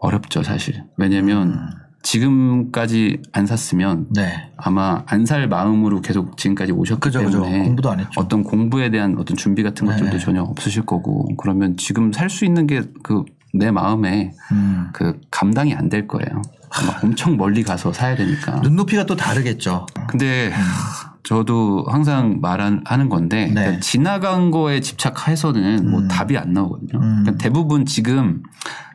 어렵죠 0.00 0.44
사실. 0.44 0.84
왜냐면 0.96 1.58
지금까지 2.02 3.20
안 3.32 3.46
샀으면 3.46 4.06
네. 4.14 4.50
아마 4.56 5.02
안 5.06 5.26
살 5.26 5.48
마음으로 5.48 6.00
계속 6.00 6.36
지금까지 6.36 6.72
오셨기 6.72 7.00
그죠, 7.00 7.24
그죠. 7.24 7.42
때문에 7.42 7.64
공부도 7.64 7.90
안 7.90 7.98
했죠. 8.00 8.20
어떤 8.20 8.44
공부에 8.44 8.88
대한 8.90 9.16
어떤 9.18 9.36
준비 9.36 9.62
같은 9.64 9.86
것들도 9.86 10.12
네. 10.12 10.18
전혀 10.18 10.42
없으실 10.42 10.86
거고 10.86 11.34
그러면 11.36 11.76
지금 11.76 12.12
살 12.12 12.30
수 12.30 12.44
있는 12.44 12.66
게 12.68 12.82
그 13.02 13.24
내 13.54 13.70
마음에 13.70 14.32
음. 14.52 14.88
그 14.92 15.20
감당이 15.30 15.74
안 15.74 15.88
될 15.88 16.06
거예요. 16.06 16.42
막 16.86 17.02
엄청 17.02 17.36
멀리 17.38 17.62
가서 17.62 17.92
사야 17.92 18.14
되니까. 18.14 18.56
눈높이가 18.60 19.06
또 19.06 19.16
다르겠죠. 19.16 19.86
근데 20.06 20.52
저도 21.22 21.86
항상 21.88 22.40
말하는 22.42 23.08
건데 23.08 23.46
네. 23.46 23.54
그러니까 23.54 23.80
지나간 23.80 24.50
거에 24.50 24.80
집착해서는 24.80 25.90
뭐 25.90 26.00
음. 26.00 26.08
답이 26.08 26.36
안 26.36 26.52
나오거든요. 26.52 27.00
음. 27.02 27.22
그러니까 27.22 27.42
대부분 27.42 27.86
지금 27.86 28.42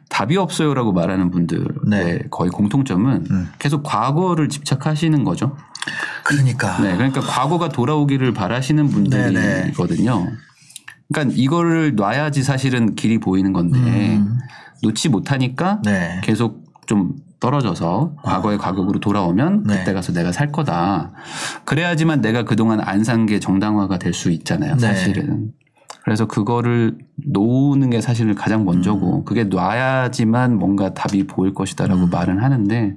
답이 0.10 0.38
없어요라고 0.38 0.94
말하는 0.94 1.32
분들의 1.32 1.66
네. 1.88 2.20
거의 2.30 2.52
공통점은 2.52 3.26
음. 3.32 3.50
계속 3.58 3.82
과거를 3.82 4.50
집착하시는 4.50 5.24
거죠. 5.24 5.58
그러니까. 6.24 6.80
네, 6.82 6.96
그러니까 6.96 7.22
과거가 7.22 7.70
돌아오기를 7.70 8.34
바라시는 8.34 8.90
분들이거든요. 8.90 10.28
그러니까 11.12 11.36
이거를 11.38 11.96
놔야지 11.96 12.44
사실은 12.44 12.96
길이 12.96 13.18
보이는 13.20 13.52
건데 13.54 14.18
음. 14.18 14.38
놓지 14.82 15.10
못하니까 15.10 15.82
네. 15.84 16.22
계속 16.24 16.64
좀 16.86 17.16
떨어져서 17.40 18.16
과거의 18.24 18.58
가격으로 18.58 19.00
돌아오면 19.00 19.64
네. 19.64 19.80
그때 19.80 19.94
가서 19.94 20.14
내가 20.14 20.32
살 20.32 20.52
거다. 20.52 21.12
그래야지만 21.66 22.22
내가 22.22 22.44
그동안 22.44 22.80
안 22.82 23.02
산 23.04 23.26
게 23.26 23.40
정당화가 23.40 23.98
될 24.00 24.14
수 24.14 24.32
있잖아요. 24.32 24.76
네. 24.76 24.80
사실은. 24.80 25.52
그래서 26.04 26.26
그거를 26.26 26.98
놓는 27.26 27.90
게 27.90 28.02
사실은 28.02 28.36
가장 28.36 28.66
먼저고 28.66 29.20
음. 29.20 29.26
그게 29.26 29.46
놔야지만 29.46 30.58
뭔가 30.58 30.94
답이 30.94 31.28
보일 31.28 31.54
것이다라고 31.54 32.08
말은 32.08 32.42
하는데 32.44 32.96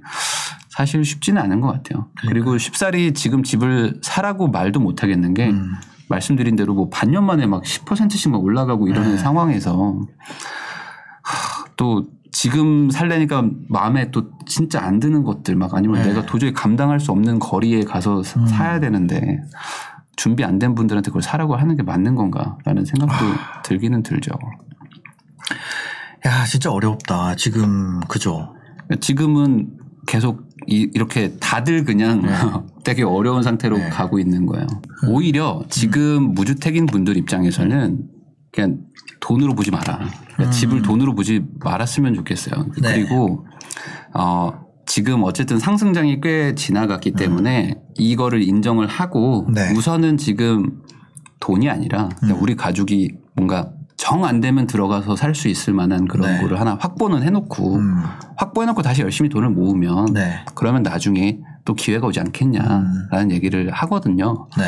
사실 0.69 1.05
쉽지는 1.05 1.41
않은 1.43 1.61
것 1.61 1.69
같아요. 1.73 2.09
그리고 2.29 2.59
쉽사리 2.59 3.15
지금 3.15 3.43
집을 3.45 4.01
사라고 4.03 4.49
말도 4.49 4.81
못 4.81 5.03
하겠는 5.03 5.35
게 5.35 5.51
음. 5.51 5.73
말씀드린 6.09 6.57
대로 6.57 6.75
뭐 6.75 6.89
반년 6.91 7.25
만에 7.25 7.47
막 7.47 7.63
10%씩 7.63 8.31
막 8.31 8.43
올라가고 8.43 8.89
이러는 8.89 9.13
네. 9.13 9.17
상황에서 9.19 10.01
하, 11.23 11.65
또 11.77 12.07
지금 12.33 12.91
살려니까 12.91 13.49
마음에 13.69 14.11
또 14.11 14.31
진짜 14.47 14.83
안 14.85 15.01
드는 15.01 15.25
것들 15.25 15.57
막 15.57 15.75
아니면 15.75 16.03
네. 16.03 16.09
내가 16.09 16.27
도저히 16.27 16.53
감당할 16.53 17.01
수 17.01 17.11
없는 17.13 17.39
거리에 17.39 17.83
가서 17.85 18.23
사- 18.23 18.39
음. 18.41 18.47
사야 18.47 18.79
되는데 18.81 19.41
준비 20.17 20.45
안 20.45 20.59
된 20.59 20.75
분들한테 20.75 21.11
그걸 21.11 21.23
사라고 21.23 21.57
하는 21.57 21.77
게 21.77 21.83
맞는 21.83 22.15
건가라는 22.15 22.85
생각도 22.85 23.15
아. 23.27 23.63
들기는 23.63 24.03
들죠. 24.03 24.31
야, 26.27 26.45
진짜 26.45 26.71
어렵다. 26.73 27.37
지금 27.37 28.01
그죠. 28.09 28.55
지금은 29.01 29.71
계속 30.07 30.46
이, 30.67 30.91
렇게 30.97 31.37
다들 31.39 31.85
그냥 31.85 32.23
되게 32.85 33.03
어려운 33.03 33.43
상태로 33.43 33.79
네. 33.79 33.89
가고 33.89 34.19
있는 34.19 34.47
거예요. 34.47 34.67
오히려 35.09 35.63
지금 35.69 36.35
무주택인 36.35 36.87
분들 36.87 37.17
입장에서는 37.17 38.09
그냥 38.53 38.79
돈으로 39.21 39.55
보지 39.55 39.71
마라. 39.71 40.09
그러니까 40.35 40.51
집을 40.51 40.83
돈으로 40.83 41.15
보지 41.15 41.45
말았으면 41.61 42.15
좋겠어요. 42.15 42.63
음. 42.63 42.73
네. 42.81 42.95
그리고 42.95 43.47
어 44.15 44.67
지금 44.87 45.25
어쨌든 45.25 45.59
상승장이 45.59 46.21
꽤 46.21 46.55
지나갔기 46.55 47.13
때문에 47.13 47.75
이거를 47.99 48.43
인정을 48.43 48.87
하고 48.87 49.47
음. 49.49 49.53
네. 49.53 49.73
우선은 49.73 50.17
지금 50.17 50.81
돈이 51.41 51.69
아니라 51.69 52.09
그냥 52.21 52.39
우리 52.41 52.55
가족이 52.55 53.17
뭔가 53.35 53.71
정 54.07 54.25
안 54.25 54.41
되면 54.41 54.67
들어가서 54.67 55.17
살 55.17 55.35
수 55.35 55.49
있을 55.49 55.75
만한 55.75 56.07
그런 56.07 56.33
네. 56.33 56.41
거를 56.41 56.61
하나 56.61 56.77
확보는 56.81 57.23
해놓고 57.25 57.75
음. 57.77 58.03
확보해놓고 58.37 58.81
다시 58.83 59.03
열심히 59.03 59.29
돈을 59.29 59.51
모으면 59.51 60.07
네. 60.15 60.41
그러면 60.55 60.83
나중에 60.83 61.41
또 61.65 61.75
기회가 61.75 62.07
오지 62.07 62.21
않겠냐라는 62.21 63.33
얘기를 63.33 63.71
하거든요. 63.73 64.49
네. 64.57 64.65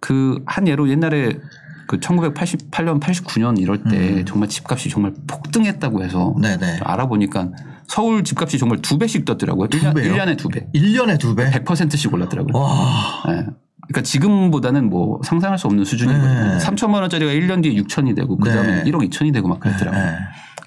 그한 0.00 0.66
예로 0.66 0.88
옛날에 0.88 1.38
그 1.86 2.00
1988년, 2.00 2.98
89년 3.00 3.60
이럴 3.60 3.82
때 3.84 4.20
음. 4.20 4.24
정말 4.24 4.48
집값이 4.48 4.88
정말 4.88 5.12
폭등했다고 5.26 6.02
해서 6.02 6.34
네, 6.40 6.56
네. 6.56 6.80
알아보니까 6.82 7.50
서울 7.86 8.24
집값이 8.24 8.58
정말 8.58 8.80
두 8.80 8.96
배씩 8.98 9.26
떴더라고요. 9.26 9.68
일 9.70 9.80
1년, 9.80 9.94
배요? 9.94 10.14
에두 10.14 10.48
배. 10.48 10.66
1년에 10.74 11.20
두 11.20 11.34
배? 11.34 11.50
100%씩 11.50 12.12
올랐더라고요. 12.12 12.58
와. 12.58 13.22
예. 13.28 13.46
그러니까 13.92 14.02
지금보다는 14.02 14.88
뭐 14.88 15.20
상상할 15.22 15.58
수 15.58 15.66
없는 15.66 15.84
수준이거든요. 15.84 16.56
네. 16.56 16.58
3천만 16.58 17.00
원짜리가 17.02 17.30
1년 17.30 17.62
뒤에 17.62 17.74
6천이 17.82 18.16
되고 18.16 18.36
그다음에 18.36 18.82
네. 18.82 18.90
1억 18.90 19.08
2천이 19.10 19.32
되고 19.32 19.48
막 19.48 19.60
그랬더라고요. 19.60 20.02
네. 20.02 20.16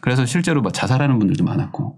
그래서 0.01 0.25
실제로 0.25 0.61
막 0.61 0.71
자살하는 0.73 1.17
분들도 1.17 1.43
많았고 1.43 1.97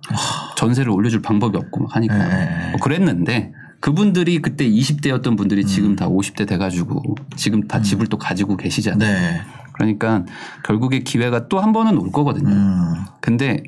전세를 0.55 0.91
올려줄 0.91 1.21
방법이 1.21 1.57
없고 1.57 1.81
막 1.83 1.95
하니까 1.95 2.17
네. 2.17 2.69
뭐 2.71 2.79
그랬는데 2.79 3.51
그분들이 3.81 4.41
그때 4.41 4.67
20대였던 4.67 5.37
분들이 5.37 5.65
지금 5.65 5.95
다 5.95 6.07
50대 6.07 6.47
돼가지고 6.47 7.15
지금 7.35 7.67
다 7.67 7.81
집을 7.81 8.07
또 8.07 8.17
가지고 8.17 8.55
계시잖아요. 8.55 9.11
네. 9.11 9.41
그러니까 9.73 10.23
결국에 10.63 10.99
기회가 10.99 11.47
또 11.49 11.59
한 11.59 11.73
번은 11.73 11.97
올 11.97 12.11
거거든요. 12.11 12.49
음. 12.49 12.93
근데 13.19 13.61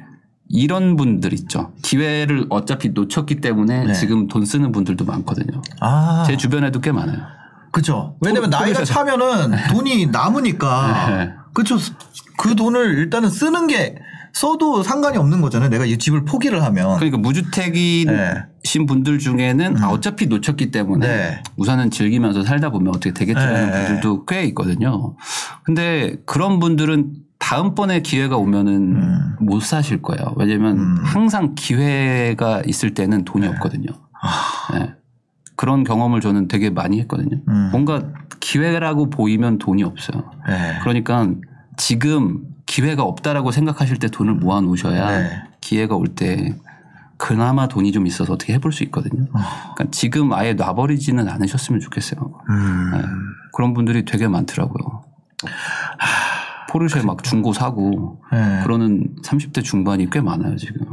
이런 0.47 0.95
분들 0.95 1.33
있죠. 1.33 1.73
기회를 1.83 2.47
어차피 2.49 2.89
놓쳤기 2.89 3.41
때문에 3.41 3.85
네. 3.85 3.93
지금 3.93 4.27
돈 4.27 4.45
쓰는 4.45 4.71
분들도 4.71 5.05
많거든요. 5.05 5.61
아. 5.79 6.23
제 6.25 6.37
주변에도 6.37 6.79
꽤 6.81 6.91
많아요. 6.91 7.19
그죠. 7.71 8.17
왜냐면 8.21 8.49
돈- 8.49 8.59
나이가 8.61 8.83
차면은 8.83 9.51
돈이 9.69 10.07
남으니까. 10.07 11.09
네. 11.09 11.31
그죠. 11.53 11.77
그 12.37 12.55
돈을 12.55 12.97
일단은 12.99 13.29
쓰는 13.29 13.67
게 13.67 13.95
써도 14.33 14.83
상관이 14.83 15.17
없는 15.17 15.41
거잖아요. 15.41 15.69
내가 15.69 15.85
이 15.85 15.97
집을 15.97 16.23
포기를 16.23 16.63
하면. 16.63 16.95
그러니까 16.97 17.17
무주택이신 17.17 18.07
네. 18.07 18.85
분들 18.87 19.19
중에는 19.19 19.81
아, 19.83 19.89
어차피 19.89 20.27
놓쳤기 20.27 20.71
때문에 20.71 21.07
네. 21.07 21.43
우선은 21.57 21.89
즐기면서 21.91 22.43
살다 22.43 22.69
보면 22.69 22.89
어떻게 22.89 23.11
되겠지라는 23.13 23.71
네. 23.71 23.85
분들도 23.85 24.25
꽤 24.25 24.43
있거든요. 24.45 25.15
근데 25.63 26.15
그런 26.25 26.59
분들은 26.59 27.13
다음번에 27.39 28.01
기회가 28.01 28.37
오면은 28.37 28.73
음. 28.95 29.35
못 29.39 29.61
사실 29.63 30.01
거예요. 30.01 30.33
왜냐면 30.37 30.77
음. 30.77 30.97
항상 31.03 31.55
기회가 31.55 32.61
있을 32.65 32.93
때는 32.93 33.25
돈이 33.25 33.47
없거든요. 33.47 33.87
네. 34.73 34.93
그런 35.59 35.83
경험을 35.83 36.21
저는 36.21 36.47
되게 36.47 36.69
많이 36.69 37.01
했거든요. 37.01 37.35
아. 37.45 37.51
음. 37.51 37.69
뭔가 37.73 38.01
기회라고 38.39 39.09
보이면 39.09 39.57
돈이 39.57 39.83
없어요. 39.83 40.31
네. 40.47 40.79
그러니까 40.79 41.27
지금 41.75 42.45
기회가 42.65 43.03
없다라고 43.03 43.51
생각하실 43.51 43.97
때 43.99 44.07
돈을 44.07 44.35
모아 44.35 44.61
놓으셔야 44.61 45.19
네. 45.19 45.43
기회가 45.59 45.95
올 45.97 46.15
때 46.15 46.55
그나마 47.17 47.67
돈이 47.67 47.91
좀 47.91 48.07
있어서 48.07 48.31
어떻게 48.31 48.53
해볼 48.53 48.71
수 48.71 48.83
있거든요. 48.85 49.25
그러니까 49.33 49.85
지금 49.91 50.31
아예 50.31 50.53
놔버리지는 50.53 51.27
않으셨으면 51.27 51.81
좋겠어요. 51.81 52.21
음. 52.49 52.91
네. 52.93 53.01
그런 53.51 53.73
분들이 53.73 54.05
되게 54.05 54.29
많더라고요. 54.29 55.03
포르쉐 56.69 57.01
막 57.01 57.21
중고 57.23 57.51
사고 57.51 58.21
네. 58.31 58.61
그러는 58.63 59.09
30대 59.25 59.61
중반이 59.61 60.09
꽤 60.09 60.21
많아요 60.21 60.55
지금. 60.55 60.85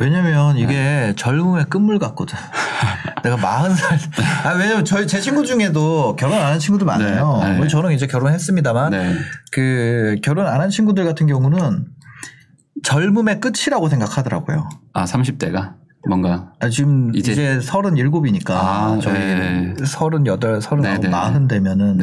왜냐면 0.00 0.56
이게 0.56 0.72
네. 0.72 1.12
젊음의 1.14 1.66
끝물 1.66 1.98
같거든. 1.98 2.38
내가 3.22 3.36
마흔 3.36 3.74
살. 3.74 3.98
아, 4.44 4.54
왜냐면 4.56 4.82
저희 4.86 5.06
제 5.06 5.20
친구 5.20 5.44
중에도 5.44 6.16
결혼 6.16 6.38
안 6.38 6.52
한 6.52 6.58
친구도 6.58 6.86
많아요. 6.86 7.38
네, 7.42 7.48
네. 7.48 7.52
물론 7.54 7.68
저는 7.68 7.92
이제 7.92 8.06
결혼했습니다만 8.06 8.90
네. 8.92 9.14
그 9.52 10.16
결혼 10.22 10.46
안 10.46 10.60
한 10.62 10.70
친구들 10.70 11.04
같은 11.04 11.26
경우는 11.26 11.84
젊음의 12.82 13.40
끝이라고 13.40 13.88
생각하더라고요. 13.90 14.68
아 14.94 15.04
30대가 15.04 15.74
뭔가 16.08 16.52
아, 16.60 16.70
지금 16.70 17.14
이제- 17.14 17.32
이제, 17.32 17.58
37이니까 17.58 18.50
아, 18.52 18.98
저희 19.02 19.18
네. 19.18 19.74
38, 19.84 20.62
39, 20.62 20.82
네, 20.82 20.98
네. 20.98 21.10
40 21.10 21.46
되면은 21.46 21.98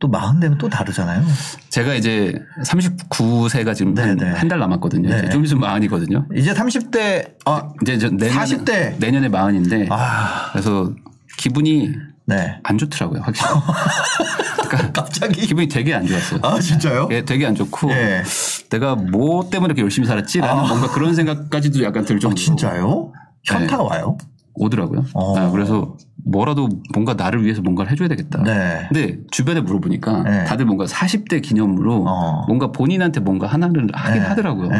또40 0.00 0.40
되면 0.40 0.58
또 0.58 0.68
다르잖아요. 0.68 1.24
제가 1.70 1.94
이제 1.94 2.34
39세가 2.64 3.74
지금 3.74 3.94
한 3.96 4.48
달 4.48 4.58
남았거든요. 4.58 5.08
네. 5.08 5.28
좀 5.30 5.44
있으면 5.44 5.62
마흔이거든요. 5.62 6.26
이제 6.34 6.52
30대 6.52 7.32
아, 7.44 7.68
이제 7.82 7.98
저 7.98 8.08
내년에 8.10 8.34
40대. 8.44 8.98
내년에 8.98 9.28
마흔인데 9.28 9.88
아, 9.90 10.50
그래서 10.52 10.92
기분이 11.38 11.92
네. 12.26 12.58
안 12.62 12.76
좋더라고요 12.78 13.22
확실히. 13.22 13.48
그러니까 14.68 14.92
갑자기 15.02 15.46
기분이 15.46 15.68
되게 15.68 15.94
안 15.94 16.06
좋았어요. 16.06 16.40
아, 16.42 16.58
진짜요? 16.60 17.08
예, 17.12 17.24
되게 17.24 17.46
안 17.46 17.54
좋고 17.54 17.90
예. 17.92 18.22
내가 18.70 18.96
뭐 18.96 19.48
때문에 19.48 19.68
이렇게 19.70 19.82
열심히 19.82 20.06
살았지라는 20.08 20.66
뭔가 20.68 20.88
그런 20.90 21.14
생각까지도 21.14 21.82
약간 21.84 22.04
들 22.04 22.18
정도로 22.18 22.32
아, 22.32 22.44
진짜요? 22.44 23.12
현타가 23.44 23.82
와요? 23.84 24.18
오더라고요. 24.56 25.04
어. 25.14 25.38
아, 25.38 25.50
그래서 25.50 25.96
뭐라도 26.24 26.68
뭔가 26.92 27.14
나를 27.14 27.44
위해서 27.44 27.62
뭔가를 27.62 27.92
해줘야 27.92 28.08
되겠다. 28.08 28.42
네. 28.42 28.86
근데 28.88 29.18
주변에 29.30 29.60
물어보니까 29.60 30.22
네. 30.22 30.44
다들 30.44 30.66
뭔가 30.66 30.84
40대 30.84 31.40
기념으로 31.42 32.04
어. 32.06 32.44
뭔가 32.46 32.72
본인한테 32.72 33.20
뭔가 33.20 33.46
하나를 33.46 33.88
하긴 33.92 34.22
네. 34.22 34.28
하더라고요. 34.28 34.70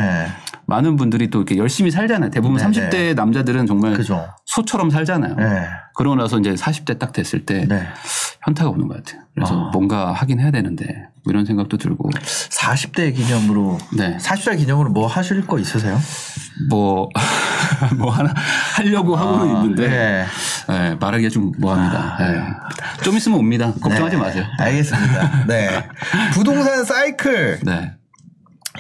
네. 0.69 0.75
많은 0.75 0.97
분들이 0.97 1.31
또 1.31 1.39
이렇게 1.39 1.57
열심히 1.57 1.91
살잖아요. 1.91 2.31
대부분 2.31 2.57
네, 2.57 2.65
30대 2.65 3.15
남자들은 3.15 3.67
정말 3.67 3.95
그죠. 3.95 4.29
소처럼 4.45 4.91
살잖아요. 4.91 5.37
네. 5.37 5.67
그러고 5.95 6.17
나서 6.17 6.39
이제 6.39 6.55
40대 6.55 6.99
딱 6.99 7.13
됐을 7.13 7.47
때 7.47 7.67
네. 7.69 7.87
현타가 8.43 8.71
오는 8.71 8.87
것 8.89 8.97
같아요. 8.97 9.23
그래서 9.35 9.55
어. 9.55 9.71
뭔가 9.71 10.13
하긴 10.13 10.41
해야 10.41 10.51
되는데 10.51 11.09
뭐 11.25 11.33
이런 11.33 11.45
생각도 11.45 11.77
들고 11.77 12.11
40대 12.11 13.15
기념으로 13.15 13.79
네. 13.97 14.17
40살 14.19 14.59
기념으로 14.59 14.91
뭐 14.91 15.07
하실 15.07 15.47
거 15.47 15.59
있으세요? 15.59 15.99
뭐, 16.69 17.09
뭐 17.99 18.11
하나 18.11 18.33
하려고 18.77 19.17
하고는 19.17 19.57
아, 19.57 19.63
있는데 19.63 19.89
네. 19.89 20.27
네, 20.69 20.95
말하기가 20.97 21.31
좀 21.31 21.53
뭐합니다. 21.59 22.17
네. 22.19 22.45
좀 23.03 23.17
있으면 23.17 23.39
옵니다. 23.39 23.73
걱정하지 23.81 24.17
네. 24.17 24.23
마세요. 24.23 24.45
알겠습니다. 24.59 25.47
네. 25.47 25.89
부동산 26.35 26.85
사이클 26.85 27.61
네. 27.63 27.93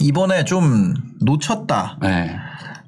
이번에 0.01 0.45
좀 0.45 0.95
놓쳤다. 1.21 1.99
네. 2.03 2.37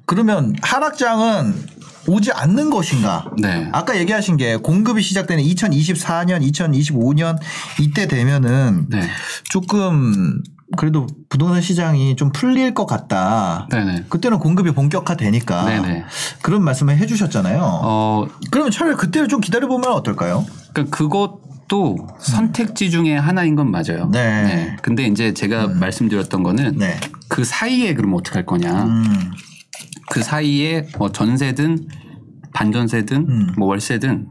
그러면 0.05 0.55
하락장은 0.61 1.79
오지 2.07 2.31
않는 2.31 2.69
것인가? 2.69 3.29
네. 3.37 3.69
아까 3.71 3.97
얘기하신 3.97 4.37
게 4.37 4.57
공급이 4.57 5.01
시작되는 5.01 5.43
2024년, 5.43 6.41
2025년 6.51 7.37
이때 7.79 8.07
되면은 8.07 8.87
네. 8.89 9.01
조금 9.49 10.41
그래도 10.77 11.07
부동산 11.29 11.61
시장이 11.61 12.15
좀 12.15 12.31
풀릴 12.31 12.73
것 12.73 12.85
같다. 12.85 13.67
네네. 13.71 14.05
그때는 14.09 14.39
공급이 14.39 14.71
본격화되니까 14.71 15.65
네네. 15.65 16.05
그런 16.41 16.63
말씀을 16.63 16.97
해주셨잖아요. 16.97 17.59
어, 17.61 18.27
그러면 18.51 18.71
차라리 18.71 18.95
그때를 18.95 19.27
좀 19.27 19.41
기다려 19.41 19.67
보면 19.67 19.91
어떨까요? 19.91 20.45
그러니까 20.73 20.95
그것 20.95 21.39
도 21.69 22.07
선택지 22.17 22.89
중에 22.89 23.15
하나인 23.15 23.55
건 23.55 23.71
맞아요. 23.71 24.09
네. 24.11 24.75
근데 24.81 25.03
이제 25.03 25.33
제가 25.33 25.67
말씀드렸던 25.67 26.43
거는 26.43 26.77
네. 26.77 26.99
그 27.29 27.45
사이에 27.45 27.93
그럼 27.93 28.15
어떻게 28.15 28.35
할 28.35 28.45
거냐. 28.45 28.85
음, 28.85 29.03
그 30.09 30.21
사이에 30.21 30.87
뭐 30.97 31.11
전세든 31.11 31.87
반전세든 32.53 33.17
음. 33.29 33.47
뭐 33.57 33.67
월세든 33.67 34.27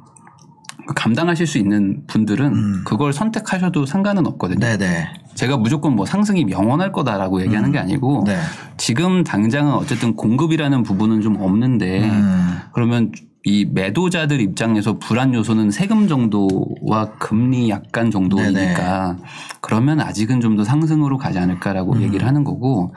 그 0.88 0.94
감당하실 0.94 1.46
수 1.46 1.58
있는 1.58 2.02
분들은 2.08 2.84
그걸 2.84 3.12
선택하셔도 3.12 3.86
상관은 3.86 4.26
없거든요. 4.26 4.58
음. 4.58 4.78
네네. 4.78 5.08
제가 5.34 5.56
무조건 5.56 5.94
뭐 5.94 6.04
상승이 6.06 6.46
영원할 6.50 6.90
거다라고 6.90 7.40
얘기하는 7.42 7.70
게 7.70 7.78
아니고 7.78 8.24
네. 8.26 8.36
지금 8.76 9.22
당장은 9.22 9.74
어쨌든 9.74 10.16
공급이라는 10.16 10.82
부분은 10.82 11.20
좀 11.20 11.36
없는데 11.36 12.02
음, 12.10 12.58
그러면 12.72 13.12
이 13.48 13.64
매도자들 13.64 14.42
입장에서 14.42 14.98
불안 14.98 15.32
요소는 15.32 15.70
세금 15.70 16.06
정도와 16.06 17.12
금리 17.18 17.70
약간 17.70 18.10
정도이니까 18.10 19.16
그러면 19.62 20.00
아직은 20.00 20.42
좀 20.42 20.58
더 20.58 20.64
상승으로 20.64 21.18
가지 21.18 21.38
않을까라고 21.38 21.92
음. 21.92 22.02
얘기를 22.02 22.26
하는 22.26 22.42
거고 22.42 22.92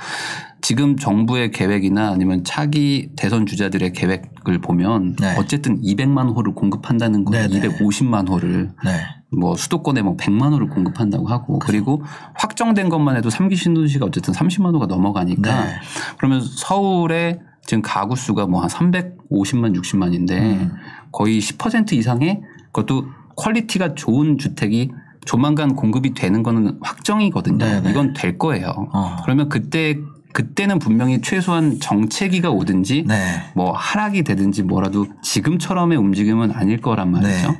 지금 0.61 0.97
정부의 0.97 1.51
계획이나 1.51 2.09
아니면 2.09 2.43
차기 2.43 3.09
대선 3.15 3.45
주자들의 3.45 3.93
계획을 3.93 4.61
보면 4.61 5.15
네. 5.19 5.35
어쨌든 5.37 5.79
200만 5.81 6.35
호를 6.35 6.55
공급한다는 6.55 7.23
거예요. 7.23 7.49
네네. 7.49 7.77
250만 7.77 8.29
호를 8.29 8.71
네. 8.83 8.91
뭐 9.37 9.55
수도권에 9.55 10.01
뭐 10.01 10.17
100만 10.17 10.53
호를 10.53 10.69
공급한다고 10.69 11.27
하고 11.27 11.59
그리고 11.59 12.01
확정된 12.33 12.89
것만 12.89 13.15
해도 13.15 13.29
3기 13.29 13.55
신도시가 13.55 14.07
어쨌든 14.07 14.33
30만 14.33 14.73
호가 14.73 14.87
넘어가니까 14.87 15.65
네. 15.65 15.73
그러면 16.17 16.41
서울에 16.41 17.39
지금 17.71 17.81
가구 17.81 18.17
수가 18.17 18.47
뭐 18.47 18.61
한 18.61 18.67
350만 18.67 19.73
60만인데 19.79 20.31
음. 20.31 20.71
거의 21.13 21.39
10% 21.39 21.93
이상의 21.93 22.41
그것도 22.73 23.05
quality가 23.37 23.95
좋은 23.95 24.37
주택이 24.37 24.91
조만간 25.23 25.77
공급이 25.77 26.13
되는 26.13 26.43
거는 26.43 26.79
확정이거든요. 26.81 27.59
네네. 27.59 27.89
이건 27.89 28.11
될 28.11 28.37
거예요. 28.37 28.89
어. 28.91 29.15
그러면 29.23 29.47
그때 29.47 29.97
그때는 30.33 30.79
분명히 30.79 31.21
최소한 31.21 31.79
정체기가 31.79 32.49
오든지 32.49 33.05
네. 33.07 33.15
뭐 33.55 33.71
하락이 33.71 34.23
되든지 34.23 34.63
뭐라도 34.63 35.07
지금처럼의 35.21 35.97
움직임은 35.97 36.51
아닐 36.51 36.81
거란 36.81 37.09
말이죠. 37.11 37.51
네. 37.51 37.59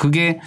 그게 0.00 0.40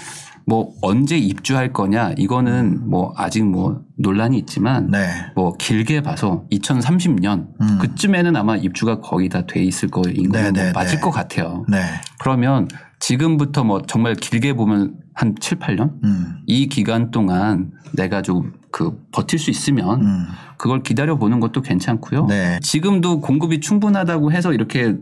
뭐 0.47 0.73
언제 0.81 1.17
입주할 1.17 1.73
거냐 1.73 2.13
이거는 2.17 2.89
뭐 2.89 3.13
아직 3.17 3.43
뭐 3.45 3.81
논란이 3.97 4.38
있지만 4.39 4.89
네. 4.89 5.07
뭐 5.36 5.55
길게 5.57 6.01
봐서 6.01 6.45
2030년 6.51 7.47
음. 7.62 7.77
그쯤에는 7.79 8.36
아마 8.36 8.55
입주가 8.55 9.01
거의 9.01 9.29
다 9.29 9.45
돼 9.45 9.62
있을 9.63 9.89
거인 9.89 10.29
네, 10.31 10.43
거는 10.43 10.53
뭐 10.53 10.63
네, 10.63 10.71
맞을 10.71 10.95
네. 10.95 11.01
것 11.01 11.12
같아요. 11.12 11.65
네. 11.67 11.83
그러면 12.19 12.67
지금부터 12.99 13.63
뭐 13.63 13.81
정말 13.83 14.15
길게 14.15 14.53
보면 14.53 14.95
한 15.13 15.36
7, 15.39 15.60
8년 15.60 15.91
음. 16.03 16.39
이 16.47 16.67
기간 16.67 17.12
동안 17.12 17.71
내가 17.93 18.21
좀 18.21 18.57
그 18.77 18.95
버틸 19.12 19.39
수 19.39 19.49
있으면 19.49 20.01
음. 20.01 20.27
그걸 20.57 20.83
기다려 20.83 21.17
보는 21.17 21.39
것도 21.39 21.63
괜찮고요. 21.63 22.27
네. 22.27 22.60
지금도 22.62 23.21
공급이 23.21 23.60
충분하다고 23.60 24.31
해서 24.31 24.53
이렇게 24.53 24.95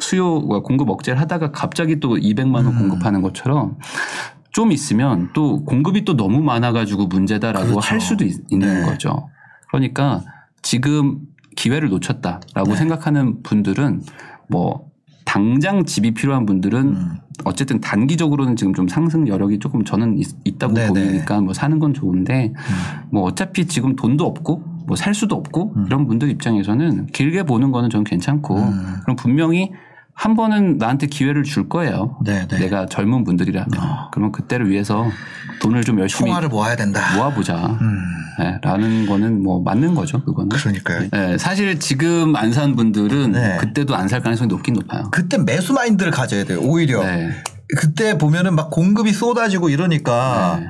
수요와 0.00 0.60
공급 0.60 0.90
억제를 0.90 1.18
하다가 1.18 1.52
갑자기 1.52 1.98
또 1.98 2.16
200만 2.16 2.56
원 2.56 2.66
음. 2.66 2.78
공급하는 2.78 3.22
것처럼 3.22 3.78
좀 4.52 4.70
있으면 4.70 5.30
또 5.32 5.64
공급이 5.64 6.04
또 6.04 6.16
너무 6.16 6.42
많아가지고 6.42 7.06
문제다라고 7.06 7.66
그렇죠. 7.66 7.80
할 7.80 8.00
수도 8.00 8.24
있, 8.24 8.36
는 8.50 8.58
네. 8.60 8.82
거죠. 8.86 9.28
그러니까 9.68 10.22
지금 10.60 11.20
기회를 11.56 11.88
놓쳤다라고 11.88 12.70
네. 12.70 12.76
생각하는 12.76 13.42
분들은 13.42 14.02
뭐 14.48 14.90
당장 15.24 15.84
집이 15.84 16.12
필요한 16.12 16.44
분들은 16.44 16.88
음. 16.88 17.16
어쨌든 17.44 17.80
단기적으로는 17.80 18.56
지금 18.56 18.74
좀 18.74 18.88
상승 18.88 19.26
여력이 19.26 19.58
조금 19.58 19.84
저는 19.84 20.18
있, 20.18 20.58
다고 20.58 20.74
네네. 20.74 20.88
보이니까 20.88 21.40
뭐 21.40 21.54
사는 21.54 21.78
건 21.78 21.94
좋은데 21.94 22.52
뭐 23.10 23.22
어차피 23.22 23.66
지금 23.66 23.96
돈도 23.96 24.26
없고 24.26 24.62
뭐 24.86 24.96
살 24.96 25.14
수도 25.14 25.36
없고 25.36 25.74
이런 25.86 26.06
분들 26.06 26.28
입장에서는 26.30 27.06
길게 27.06 27.44
보는 27.44 27.72
거는 27.72 27.88
전 27.88 28.04
괜찮고 28.04 28.56
음. 28.58 28.96
그럼 29.02 29.16
분명히 29.16 29.72
한 30.14 30.36
번은 30.36 30.78
나한테 30.78 31.06
기회를 31.08 31.42
줄 31.42 31.68
거예요. 31.68 32.16
네, 32.24 32.46
네. 32.46 32.58
내가 32.58 32.86
젊은 32.86 33.24
분들이라면 33.24 33.68
그러면 34.12 34.30
그때를 34.32 34.70
위해서 34.70 35.06
돈을 35.60 35.82
좀 35.84 35.98
열심히 36.00 36.28
총알을 36.28 36.48
모아야 36.48 36.76
된다. 36.76 37.00
모아보자. 37.16 37.56
음. 37.80 37.98
네, 38.38 38.58
라는 38.62 39.06
거는 39.06 39.42
뭐 39.42 39.62
맞는 39.62 39.94
거죠. 39.94 40.22
그거는. 40.24 40.50
그러니까요. 40.50 41.08
네, 41.10 41.38
사실 41.38 41.78
지금 41.80 42.36
안 42.36 42.52
산 42.52 42.76
분들은 42.76 43.32
네. 43.32 43.56
그때도 43.58 43.96
안 43.96 44.08
살 44.08 44.20
가능성이 44.22 44.48
높긴 44.48 44.74
높아요. 44.74 45.08
그때 45.10 45.38
매수 45.38 45.72
마인드를 45.72 46.12
가져야 46.12 46.44
돼요. 46.44 46.60
오히려 46.62 47.02
네. 47.04 47.30
그때 47.78 48.18
보면은 48.18 48.54
막 48.54 48.70
공급이 48.70 49.12
쏟아지고 49.12 49.70
이러니까 49.70 50.58
네. 50.60 50.66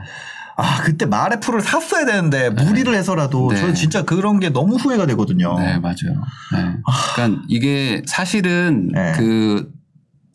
아 0.57 0.83
그때 0.83 1.07
마레프를 1.07 1.61
샀어야 1.61 2.05
되는데 2.05 2.51
무리를 2.51 2.93
해서라도 2.95 3.51
네. 3.51 3.57
저는 3.57 3.75
진짜 3.75 4.03
그런 4.05 4.41
게 4.41 4.51
너무 4.51 4.77
후회가 4.77 5.07
되거든요. 5.07 5.59
네, 5.59 5.79
맞아요. 5.79 6.23
네. 6.53 6.77
그러니까 7.15 7.43
이게 7.49 8.03
사실은 8.07 8.91
네. 8.93 9.13
그 9.17 9.73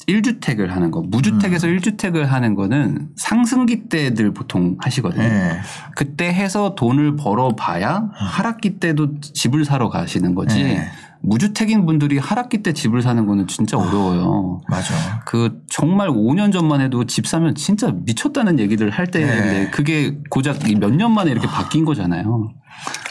1주택을 0.08 0.67
하는 0.69 0.89
거, 0.89 1.01
무주택에서 1.01 1.67
음. 1.67 1.77
1주택을 1.77 2.23
하는 2.23 2.56
거는 2.56 3.10
상승기 3.17 3.89
때들 3.89 4.34
보통 4.34 4.77
하시거든요. 4.80 5.27
네. 5.27 5.60
그때 5.95 6.34
해서 6.34 6.75
돈을 6.75 7.17
벌어 7.17 7.56
봐야 7.56 8.10
하락기 8.13 8.80
때도 8.80 9.19
집을 9.19 9.65
사러 9.65 9.89
가시는 9.89 10.34
거지. 10.34 10.80
네. 11.21 11.30
무주택인 11.30 11.86
분들이 11.86 12.17
하락기 12.17 12.63
때 12.63 12.73
집을 12.73 13.01
사는 13.01 13.25
거는 13.25 13.47
진짜 13.47 13.77
어려워요. 13.77 14.62
맞아. 14.69 14.93
그 15.25 15.62
정말 15.69 16.10
5년 16.10 16.51
전만 16.53 16.82
해도 16.82 17.06
집 17.06 17.27
사면 17.27 17.56
진짜 17.56 17.91
미쳤다는 17.93 18.60
얘기를 18.60 18.89
할 18.89 19.08
때인데 19.08 19.41
네. 19.41 19.69
그게 19.71 20.17
고작 20.30 20.60
몇 20.80 20.91
년 20.91 21.12
만에 21.13 21.32
이렇게 21.32 21.47
바뀐 21.47 21.86
거잖아요. 21.86 22.51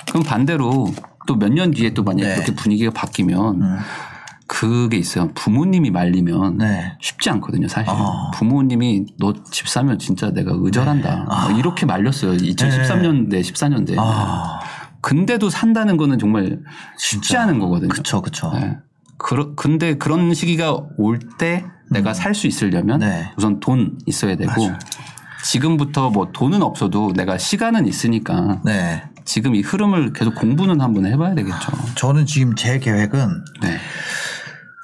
그럼 0.08 0.22
반대로 0.22 0.92
또 1.26 1.34
몇 1.36 1.48
년 1.52 1.70
뒤에 1.72 1.90
또 1.94 2.02
만약에 2.04 2.26
네. 2.28 2.34
그렇게 2.34 2.54
분위기가 2.54 2.90
바뀌면 2.92 3.62
음. 3.62 3.76
그게 4.48 4.96
있어요. 4.96 5.28
부모님이 5.34 5.90
말리면 5.90 6.58
네. 6.58 6.96
쉽지 7.00 7.30
않거든요, 7.30 7.66
사실. 7.66 7.90
아. 7.90 8.30
부모님이 8.32 9.06
너 9.18 9.32
집 9.50 9.66
사면 9.68 9.98
진짜 9.98 10.30
내가 10.30 10.52
의절한다. 10.54 11.26
아. 11.28 11.48
뭐 11.48 11.58
이렇게 11.58 11.84
말렸어요. 11.84 12.34
2013년대, 12.36 13.40
14년대. 13.40 13.96
아, 13.98 14.60
근데도 15.06 15.50
산다는 15.50 15.96
거는 15.96 16.18
정말 16.18 16.58
쉽지 16.98 17.28
진짜. 17.28 17.42
않은 17.42 17.60
거거든요. 17.60 17.90
그쵸, 17.90 18.20
그쵸. 18.20 18.50
네. 18.54 18.76
그러, 19.18 19.54
근데 19.54 19.94
그런 19.96 20.34
시기가 20.34 20.80
올때 20.98 21.64
내가 21.92 22.12
살 22.12 22.34
수 22.34 22.48
있으려면 22.48 23.00
음. 23.02 23.08
네. 23.08 23.32
우선 23.36 23.60
돈 23.60 23.98
있어야 24.06 24.34
되고 24.34 24.50
맞아요. 24.66 24.76
지금부터 25.44 26.10
뭐 26.10 26.32
돈은 26.32 26.60
없어도 26.60 27.12
내가 27.14 27.38
시간은 27.38 27.86
있으니까 27.86 28.60
네. 28.64 29.04
지금 29.24 29.54
이 29.54 29.60
흐름을 29.60 30.12
계속 30.12 30.34
공부는 30.34 30.80
한번 30.80 31.06
해봐야 31.06 31.36
되겠죠. 31.36 31.72
저는 31.94 32.26
지금 32.26 32.56
제 32.56 32.80
계획은 32.80 33.44
네. 33.62 33.78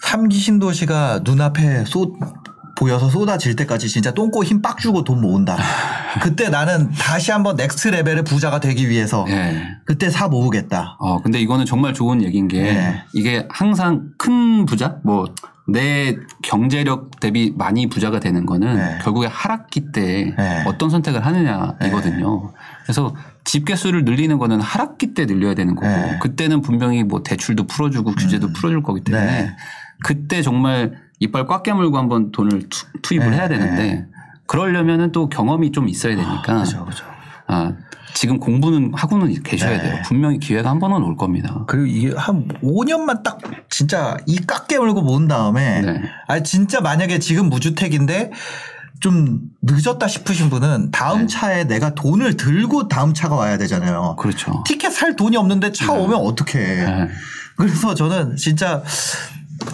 삼기 0.04 0.36
신도시가 0.38 1.22
눈앞에 1.24 1.84
쏟 1.84 2.12
보여서 2.76 3.08
쏟아질 3.08 3.56
때까지 3.56 3.88
진짜 3.88 4.12
똥꼬 4.12 4.44
힘 4.44 4.62
빡 4.62 4.78
주고 4.78 5.02
돈 5.04 5.20
모은다. 5.20 5.56
그때 6.22 6.48
나는 6.48 6.90
다시 6.92 7.32
한번 7.32 7.56
next 7.56 7.88
level의 7.88 8.24
부자가 8.24 8.60
되기 8.60 8.88
위해서 8.88 9.24
네. 9.26 9.76
그때 9.84 10.10
사 10.10 10.28
모으겠다. 10.28 10.96
어, 11.00 11.20
근데 11.22 11.40
이거는 11.40 11.66
정말 11.66 11.94
좋은 11.94 12.22
얘기인 12.22 12.48
게 12.48 12.62
네. 12.62 13.02
이게 13.12 13.46
항상 13.50 14.10
큰 14.18 14.66
부자? 14.66 14.98
뭐 15.02 15.26
내 15.68 16.16
경제력 16.42 17.20
대비 17.20 17.52
많이 17.56 17.88
부자가 17.88 18.18
되는 18.18 18.46
거는 18.46 18.76
네. 18.76 18.98
결국에 19.02 19.28
하락기 19.28 19.92
때 19.92 20.34
네. 20.36 20.64
어떤 20.66 20.90
선택을 20.90 21.24
하느냐 21.24 21.76
이거든요. 21.84 22.52
그래서 22.82 23.14
집 23.44 23.64
개수를 23.64 24.04
늘리는 24.04 24.38
거는 24.38 24.60
하락기 24.60 25.14
때 25.14 25.24
늘려야 25.24 25.54
되는 25.54 25.74
거고 25.74 25.86
네. 25.86 26.18
그때는 26.20 26.62
분명히 26.62 27.04
뭐 27.04 27.22
대출도 27.22 27.66
풀어주고 27.68 28.12
규제도 28.16 28.52
풀어줄 28.52 28.82
거기 28.82 29.02
때문에 29.02 29.24
네. 29.24 29.56
그때 30.04 30.42
정말 30.42 30.92
이빨 31.22 31.46
꽉 31.46 31.62
깨물고 31.62 31.96
한번 31.96 32.32
돈을 32.32 32.68
투, 32.68 32.86
투입을 33.02 33.30
네. 33.30 33.36
해야 33.36 33.48
되는데 33.48 34.06
그러려면은 34.46 35.12
또 35.12 35.28
경험이 35.28 35.70
좀 35.70 35.88
있어야 35.88 36.16
되니까 36.16 36.58
그죠, 36.64 36.84
그죠. 36.84 37.04
아, 37.46 37.72
지금 38.12 38.40
공부는 38.40 38.92
하고는 38.92 39.42
계셔야 39.44 39.78
네. 39.78 39.82
돼요. 39.82 40.02
분명히 40.04 40.38
기회가 40.38 40.70
한 40.70 40.80
번은 40.80 41.02
올 41.02 41.16
겁니다. 41.16 41.64
그리고 41.68 41.86
이게 41.86 42.12
한 42.16 42.48
5년만 42.62 43.22
딱 43.22 43.38
진짜 43.70 44.16
이 44.26 44.36
꽉 44.36 44.78
깨물고 44.78 45.00
모은 45.00 45.28
다음에 45.28 45.80
네. 45.80 46.02
아 46.26 46.42
진짜 46.42 46.80
만약에 46.80 47.20
지금 47.20 47.48
무주택인데 47.48 48.32
좀 48.98 49.40
늦었다 49.62 50.08
싶으신 50.08 50.50
분은 50.50 50.90
다음 50.90 51.20
네. 51.20 51.26
차에 51.28 51.64
내가 51.64 51.94
돈을 51.94 52.36
들고 52.36 52.88
다음 52.88 53.14
차가 53.14 53.36
와야 53.36 53.58
되잖아요. 53.58 54.16
그렇죠. 54.18 54.62
티켓 54.66 54.90
살 54.90 55.14
돈이 55.14 55.36
없는데 55.36 55.70
차 55.70 55.92
오면 55.92 56.16
어떡해. 56.18 56.84
네. 56.84 57.08
그래서 57.56 57.94
저는 57.94 58.36
진짜 58.36 58.82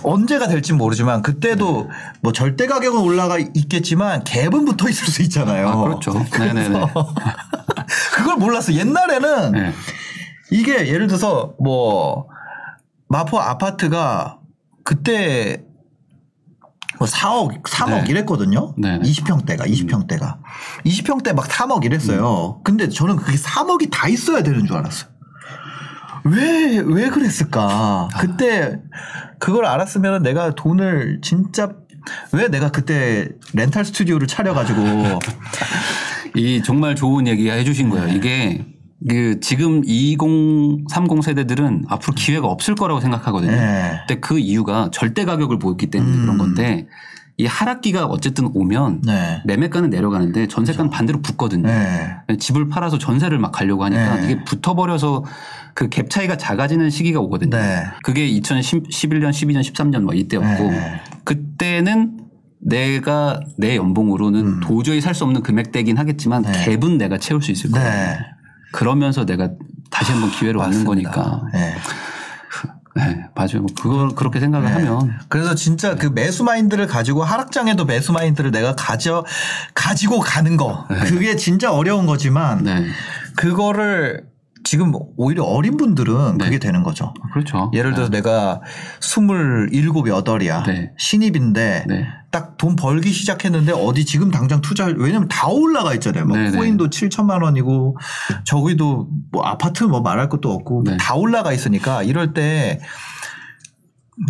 언제가 0.02 0.48
될지 0.48 0.72
모르지만 0.72 1.22
그때도 1.22 1.90
뭐 2.20 2.32
절대 2.32 2.66
가격은 2.66 3.00
올라가 3.00 3.38
있겠지만 3.38 4.24
갭은 4.24 4.66
붙어 4.66 4.88
있을 4.88 5.08
수 5.08 5.22
있잖아요. 5.22 5.68
아, 5.68 5.76
그렇죠. 5.76 6.12
네네네. 6.12 6.68
그래서 6.68 6.90
그걸 8.14 8.36
몰랐어. 8.36 8.72
옛날에는 8.72 9.52
네. 9.52 9.72
이게 10.50 10.88
예를 10.88 11.06
들어서 11.06 11.54
뭐 11.60 12.28
마포 13.08 13.38
아파트가 13.38 14.38
그때 14.84 15.64
뭐 16.98 17.06
4억, 17.06 17.62
3억 17.62 18.04
네. 18.04 18.04
이랬거든요. 18.08 18.74
네. 18.76 18.98
20평대가, 18.98 19.60
20평대가. 19.60 20.38
20평대 20.84 21.32
막 21.32 21.46
3억 21.46 21.84
이랬어요. 21.84 22.60
근데 22.64 22.88
저는 22.88 23.16
그게 23.16 23.36
3억이 23.38 23.90
다 23.90 24.08
있어야 24.08 24.42
되는 24.42 24.66
줄 24.66 24.76
알았어요. 24.76 25.10
왜, 26.24 26.78
왜 26.78 27.08
그랬을까? 27.08 28.08
그때 28.18 28.80
그걸 29.38 29.66
알았으면 29.66 30.22
내가 30.22 30.54
돈을 30.54 31.20
진짜 31.22 31.72
왜 32.32 32.48
내가 32.48 32.70
그때 32.70 33.28
렌탈 33.54 33.84
스튜디오를 33.84 34.26
차려가지고 34.26 34.80
이 36.34 36.62
정말 36.62 36.94
좋은 36.94 37.26
얘기 37.26 37.50
해주신 37.50 37.90
네. 37.90 37.96
거예요. 37.96 38.14
이게 38.14 38.64
그 39.08 39.38
지금 39.40 39.82
2030 39.84 41.22
세대들은 41.22 41.84
앞으로 41.88 42.14
기회가 42.14 42.48
없을 42.48 42.74
거라고 42.74 43.00
생각하거든요. 43.00 43.52
네. 43.52 44.00
근데 44.06 44.20
그 44.20 44.38
이유가 44.38 44.90
절대 44.92 45.24
가격을 45.24 45.58
보였기 45.58 45.88
때문에 45.88 46.16
음. 46.16 46.20
그런 46.22 46.38
건데 46.38 46.86
이 47.40 47.46
하락기가 47.46 48.06
어쨌든 48.06 48.50
오면 48.52 49.02
네. 49.06 49.42
매매가는 49.46 49.90
내려가는데 49.90 50.48
전세가는 50.48 50.90
반대로 50.90 51.20
붙거든요. 51.22 51.68
네. 51.68 52.36
집을 52.38 52.68
팔아서 52.68 52.98
전세를 52.98 53.38
막 53.38 53.52
가려고 53.52 53.84
하니까 53.84 54.16
네. 54.16 54.24
이게 54.24 54.44
붙어버려서 54.44 55.24
그 55.74 55.88
갭 55.88 56.10
차이가 56.10 56.36
작아지는 56.36 56.90
시기가 56.90 57.20
오거든요. 57.20 57.56
네. 57.56 57.84
그게 58.02 58.28
2011년, 58.28 59.30
12년, 59.30 59.60
13년 59.60 60.00
뭐 60.00 60.14
이때였고 60.14 60.70
네. 60.70 61.00
그때는 61.22 62.18
내가 62.60 63.38
내 63.56 63.76
연봉으로는 63.76 64.40
음. 64.44 64.60
도저히 64.60 65.00
살 65.00 65.14
수 65.14 65.22
없는 65.22 65.42
금액대긴 65.44 65.96
하겠지만 65.96 66.42
네. 66.42 66.50
갭은 66.64 66.96
내가 66.96 67.18
채울 67.18 67.40
수 67.40 67.52
있을 67.52 67.70
거예요. 67.70 67.88
네. 67.88 68.18
그러면서 68.72 69.24
내가 69.24 69.50
다시 69.90 70.10
한번 70.10 70.32
기회를 70.32 70.58
얻는 70.60 70.78
맞습니다. 70.84 71.10
거니까. 71.12 71.42
네. 72.98 73.14
네, 73.14 73.24
맞아요. 73.34 73.60
뭐 73.60 73.66
그걸 73.80 74.08
그렇게 74.10 74.40
생각을 74.40 74.66
네. 74.66 74.72
하면 74.72 75.18
그래서 75.28 75.54
진짜 75.54 75.94
그 75.94 76.06
매수 76.06 76.42
마인드를 76.42 76.86
가지고 76.86 77.22
하락장에도 77.22 77.84
매수 77.84 78.12
마인드를 78.12 78.50
내가 78.50 78.74
가져 78.74 79.24
가지고 79.74 80.18
가는 80.18 80.56
거 80.56 80.86
그게 81.06 81.36
진짜 81.36 81.72
어려운 81.72 82.06
거지만 82.06 82.64
네. 82.64 82.86
그거를 83.36 84.24
지금 84.68 84.92
오히려 85.16 85.44
어린 85.44 85.78
분들은 85.78 86.36
네. 86.36 86.44
그게 86.44 86.58
되는 86.58 86.82
거죠. 86.82 87.14
그렇죠. 87.32 87.70
예를 87.72 87.94
들어서 87.94 88.10
내가 88.10 88.60
스물일곱 89.00 90.08
여덟이야 90.08 90.64
네. 90.64 90.92
신입인데 90.98 91.86
네. 91.88 92.06
딱돈 92.30 92.76
벌기 92.76 93.10
시작했는데 93.10 93.72
어디 93.72 94.04
지금 94.04 94.30
당장 94.30 94.60
투자할 94.60 94.96
왜냐면 94.98 95.26
다 95.28 95.48
올라가 95.48 95.94
있잖아요. 95.94 96.26
뭐 96.26 96.36
네, 96.36 96.50
네. 96.50 96.58
코인도 96.58 96.90
7천만 96.90 97.42
원이고 97.42 97.96
저기도 98.44 99.08
뭐 99.32 99.46
아파트 99.46 99.84
뭐 99.84 100.02
말할 100.02 100.28
것도 100.28 100.52
없고 100.52 100.82
네. 100.84 100.98
다 100.98 101.14
올라가 101.14 101.54
있으니까 101.54 102.02
이럴 102.02 102.34
때 102.34 102.78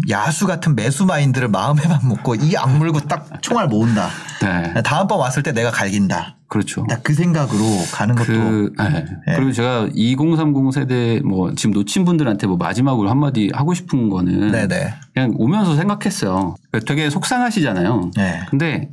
야수 0.08 0.46
같은 0.46 0.76
매수 0.76 1.04
마인드를 1.04 1.48
마음에만 1.48 2.06
먹고 2.06 2.36
이 2.36 2.56
악물고 2.56 3.00
딱 3.08 3.42
총알 3.42 3.66
모은다. 3.66 4.08
네. 4.42 4.82
다음번 4.82 5.18
왔을 5.18 5.42
때 5.42 5.50
내가 5.50 5.72
갈긴다. 5.72 6.37
그렇죠. 6.48 6.84
딱 6.88 7.02
그 7.02 7.14
생각으로 7.14 7.62
가는 7.92 8.14
것도 8.14 8.26
그, 8.26 8.72
네. 8.78 9.04
네. 9.26 9.36
그리고 9.36 9.52
제가 9.52 9.88
2030 9.94 10.72
세대 10.72 11.20
뭐 11.24 11.54
지금 11.54 11.72
놓친 11.72 12.04
분들한테 12.04 12.46
뭐 12.46 12.56
마지막으로 12.56 13.08
한마디 13.10 13.50
하고 13.54 13.74
싶은 13.74 14.08
거는 14.08 14.50
네네. 14.52 14.94
그냥 15.14 15.34
오면서 15.36 15.76
생각했어요. 15.76 16.56
되게 16.86 17.10
속상하시잖아요. 17.10 18.10
네. 18.16 18.40
근데 18.50 18.88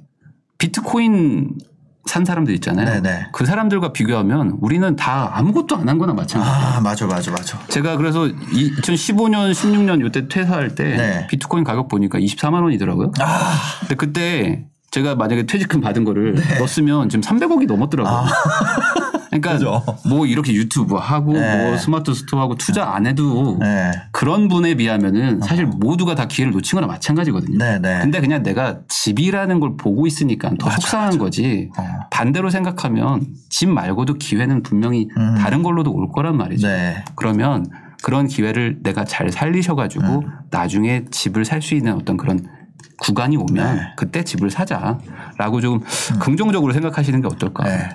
비트코인 0.58 1.58
산 2.06 2.24
사람들 2.24 2.54
있잖아요. 2.56 3.02
네네. 3.02 3.28
그 3.32 3.46
사람들과 3.46 3.92
비교하면 3.92 4.58
우리는 4.62 4.96
다 4.96 5.32
아무것도 5.38 5.76
안 5.78 5.90
한 5.90 5.98
거나 5.98 6.14
마찬가지예요. 6.14 6.68
아 6.78 6.80
맞아 6.82 7.08
맞아 7.08 7.32
맞아. 7.32 7.60
제가 7.68 7.98
그래서 7.98 8.26
2015년, 8.26 9.52
16년 9.52 10.06
이때 10.06 10.28
퇴사할 10.28 10.76
때 10.76 10.84
네. 10.84 11.28
비트코인 11.28 11.64
가격 11.64 11.88
보니까 11.88 12.20
24만 12.20 12.62
원이더라고요. 12.64 13.12
아 13.20 13.54
근데 13.82 13.96
그때 13.96 14.66
제가 14.96 15.16
만약에 15.16 15.46
퇴직금 15.46 15.82
받은 15.82 16.06
거를 16.06 16.36
넣었으면 16.58 17.10
지금 17.10 17.22
300억이 17.22 17.68
넘었더라고요. 17.68 18.24
그러니까 19.30 19.52
네. 19.52 19.58
그죠. 19.58 19.84
뭐 20.08 20.26
이렇게 20.26 20.54
유튜브 20.54 20.96
하고 20.96 21.34
네. 21.34 21.68
뭐 21.68 21.78
스마트 21.78 22.14
스토어 22.14 22.40
하고 22.40 22.56
투자 22.56 22.86
안 22.94 23.06
해도 23.06 23.58
네. 23.60 23.92
그런 24.14 24.48
분에 24.48 24.76
비하면은 24.76 25.42
사실 25.42 25.66
모두가 25.66 26.16
다 26.16 26.30
기회를 26.30 26.54
놓친 26.54 26.78
거나 26.78 26.88
마찬가지거든요. 26.88 27.58
네네. 27.58 28.00
근데 28.04 28.22
그냥 28.22 28.42
내가 28.42 28.80
집이라는 28.88 29.60
걸 29.60 29.76
보고 29.76 30.08
있으니까 30.08 30.52
더 30.58 30.68
맞아, 30.68 30.78
속상한 30.78 31.18
거지. 31.18 31.70
어. 31.78 31.84
반대로 32.10 32.50
생각하면 32.50 33.26
집 33.50 33.68
말고도 33.68 34.14
기회는 34.14 34.64
분명히 34.64 35.10
음. 35.18 35.36
다른 35.38 35.62
걸로도 35.62 35.92
올 35.92 36.08
거란 36.14 36.38
말이죠. 36.38 36.70
네. 36.70 37.04
그러면 37.16 37.66
그런 38.02 38.28
기회를 38.30 38.78
내가 38.82 39.04
잘 39.04 39.30
살리셔가지고 39.30 40.06
음. 40.06 40.22
나중에 40.52 41.04
집을 41.12 41.44
살 41.44 41.62
수 41.62 41.76
있는 41.76 41.96
어떤 41.96 42.16
그런 42.16 42.40
구간이 42.98 43.38
오면 43.38 43.76
네. 43.76 43.82
그때 43.98 44.24
집을 44.24 44.50
사자라고 44.50 45.62
좀 45.62 45.82
긍정적으로 46.20 46.74
생각하시는 46.74 47.22
게 47.22 47.28
어떨까. 47.28 47.64
음. 47.64 47.70
네. 47.70 47.90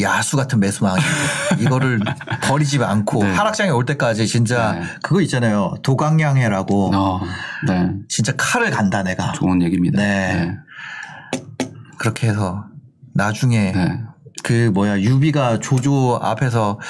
야수 0.00 0.36
같은 0.36 0.58
매수망 0.58 0.96
이거를 1.60 2.00
버리지 2.42 2.82
않고 2.82 3.22
네. 3.22 3.32
하락장에 3.32 3.70
올 3.70 3.84
때까지 3.84 4.26
진짜 4.26 4.72
네. 4.72 4.82
그거 5.02 5.20
있잖아요 5.20 5.74
도강량해라고 5.84 6.90
어, 6.94 7.20
네. 7.68 7.92
진짜 8.08 8.32
칼을 8.36 8.70
간다 8.70 9.04
내가 9.04 9.32
좋은 9.32 9.62
얘기입니다. 9.62 10.02
네. 10.02 10.56
그렇게 11.98 12.28
해서 12.28 12.64
나중에 13.14 13.72
네. 13.72 14.00
그 14.42 14.70
뭐야 14.74 15.00
유비가 15.00 15.58
조조 15.60 16.18
앞에서 16.20 16.80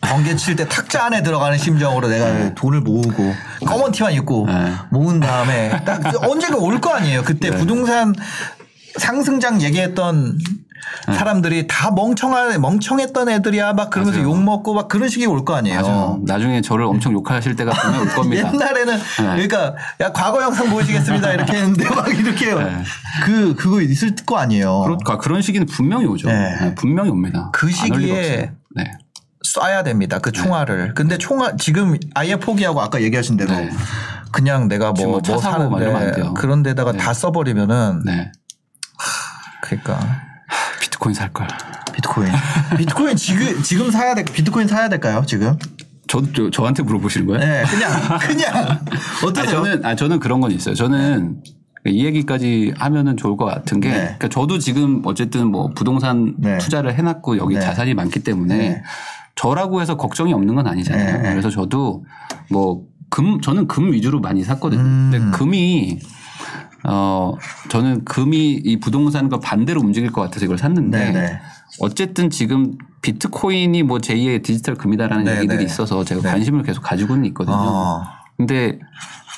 번개 0.00 0.34
칠 0.36 0.56
때 0.56 0.66
탁자 0.66 1.04
안에 1.06 1.22
들어가는 1.22 1.58
심정으로 1.58 2.08
내가 2.08 2.54
돈을 2.54 2.80
모으고 2.80 3.34
검은 3.66 3.92
티만 3.92 4.12
입고 4.14 4.46
네. 4.48 4.72
모은 4.90 5.20
다음에 5.20 5.70
딱 5.84 6.00
언젠가 6.28 6.56
올 6.58 6.80
거 6.80 6.90
아니에요. 6.94 7.22
그때 7.22 7.50
부동산 7.50 8.14
상승장 8.98 9.60
얘기했던 9.62 10.38
사람들이 11.14 11.66
다 11.68 11.90
멍청한 11.90 12.60
멍청했던 12.60 13.28
애들이야 13.28 13.74
막 13.74 13.90
그러면서 13.90 14.18
맞아요. 14.18 14.32
욕 14.32 14.42
먹고 14.42 14.72
막 14.74 14.88
그런 14.88 15.08
식이 15.10 15.26
올 15.26 15.44
거 15.44 15.54
아니에요. 15.54 15.82
맞아요. 15.82 16.20
나중에 16.24 16.62
저를 16.62 16.86
엄청 16.86 17.12
욕하실 17.12 17.54
때가 17.56 17.70
분명 17.72 18.00
올 18.00 18.08
겁니다. 18.08 18.50
옛날에는 18.52 18.98
그러니까 19.16 19.74
야 20.00 20.10
과거 20.12 20.42
영상 20.42 20.70
보여주겠습니다 20.70 21.32
이렇게 21.34 21.52
했는데 21.58 21.88
막 21.90 22.08
이렇게 22.08 22.54
네. 22.54 22.82
그 23.24 23.54
그거 23.54 23.82
있을 23.82 24.16
거 24.26 24.38
아니에요. 24.38 24.80
그러니까 24.80 25.18
그런 25.18 25.42
시기는 25.42 25.66
분명히 25.66 26.06
오죠. 26.06 26.28
네. 26.28 26.56
네, 26.60 26.74
분명히 26.74 27.10
옵니다. 27.10 27.50
그 27.52 27.70
시기에. 27.70 28.50
네. 28.74 28.90
쏴야 29.54 29.84
됩니다. 29.84 30.18
그 30.18 30.32
총알을. 30.32 30.94
근데 30.94 31.18
총알 31.18 31.56
지금 31.58 31.96
아예 32.14 32.36
포기하고 32.36 32.80
아까 32.80 33.02
얘기하신 33.02 33.36
대로 33.36 33.52
네. 33.52 33.70
그냥 34.32 34.68
내가 34.68 34.92
지금 34.94 35.10
뭐, 35.10 35.20
뭐 35.26 35.38
사고 35.38 35.68
막 35.70 35.80
이러면 35.80 36.02
안 36.02 36.12
돼요. 36.12 36.34
그런 36.34 36.62
데다가 36.62 36.92
다 36.92 37.12
써버리면은 37.12 38.02
네. 38.04 38.30
그러니까 39.62 39.98
비트코인 40.80 41.14
살 41.14 41.32
걸. 41.32 41.48
비트코인 41.94 42.32
비트코인 42.78 43.16
지금 43.16 43.62
지금 43.62 43.90
사야 43.90 44.14
돼 44.14 44.24
비트코인 44.24 44.68
사야 44.68 44.88
될까요 44.88 45.24
지금? 45.26 45.58
저, 46.06 46.22
저 46.32 46.50
저한테 46.50 46.82
물어보시는 46.82 47.26
거예요? 47.26 47.40
네 47.40 47.64
그냥 47.64 47.90
그냥 48.18 48.56
아, 48.56 48.80
어떠세요? 49.24 49.62
저는 49.62 49.84
아 49.84 49.94
저는 49.96 50.20
그런 50.20 50.40
건 50.40 50.50
있어요. 50.52 50.74
저는 50.74 51.42
이 51.86 52.04
얘기까지 52.04 52.74
하면은 52.76 53.16
좋을 53.16 53.38
것 53.38 53.46
같은 53.46 53.80
게, 53.80 53.88
네. 53.88 53.96
그러니까 53.96 54.28
저도 54.28 54.58
지금 54.58 55.00
어쨌든 55.06 55.46
뭐 55.46 55.70
부동산 55.74 56.34
네. 56.36 56.58
투자를 56.58 56.94
해놨고 56.94 57.38
여기 57.38 57.54
네. 57.54 57.60
자산이 57.60 57.94
많기 57.94 58.22
때문에 58.22 58.56
네. 58.56 58.82
저라고 59.40 59.80
해서 59.80 59.96
걱정이 59.96 60.32
없는 60.32 60.54
건 60.54 60.66
아니잖아요. 60.66 61.22
네. 61.22 61.30
그래서 61.30 61.50
저도 61.50 62.04
뭐 62.50 62.90
금 63.10 63.40
저는 63.40 63.66
금 63.66 63.92
위주로 63.92 64.20
많이 64.20 64.42
샀거든요. 64.44 64.80
음. 64.80 65.10
근데 65.12 65.36
금이 65.36 65.98
어 66.84 67.34
저는 67.68 68.04
금이 68.04 68.62
이 68.64 68.80
부동산과 68.80 69.40
반대로 69.40 69.80
움직일 69.80 70.10
것 70.10 70.22
같아서 70.22 70.46
이걸 70.46 70.56
샀는데 70.56 70.98
네, 70.98 71.12
네. 71.12 71.40
어쨌든 71.80 72.30
지금 72.30 72.78
비트코인이 73.02 73.82
뭐 73.82 73.98
제2의 73.98 74.42
디지털 74.42 74.76
금이다라는 74.76 75.24
네, 75.24 75.36
얘기들이 75.36 75.58
네. 75.58 75.64
있어서 75.64 76.04
제가 76.04 76.22
네. 76.22 76.30
관심을 76.30 76.62
계속 76.62 76.82
가지고는 76.82 77.26
있거든요. 77.26 77.56
어. 77.56 78.02
근데 78.36 78.78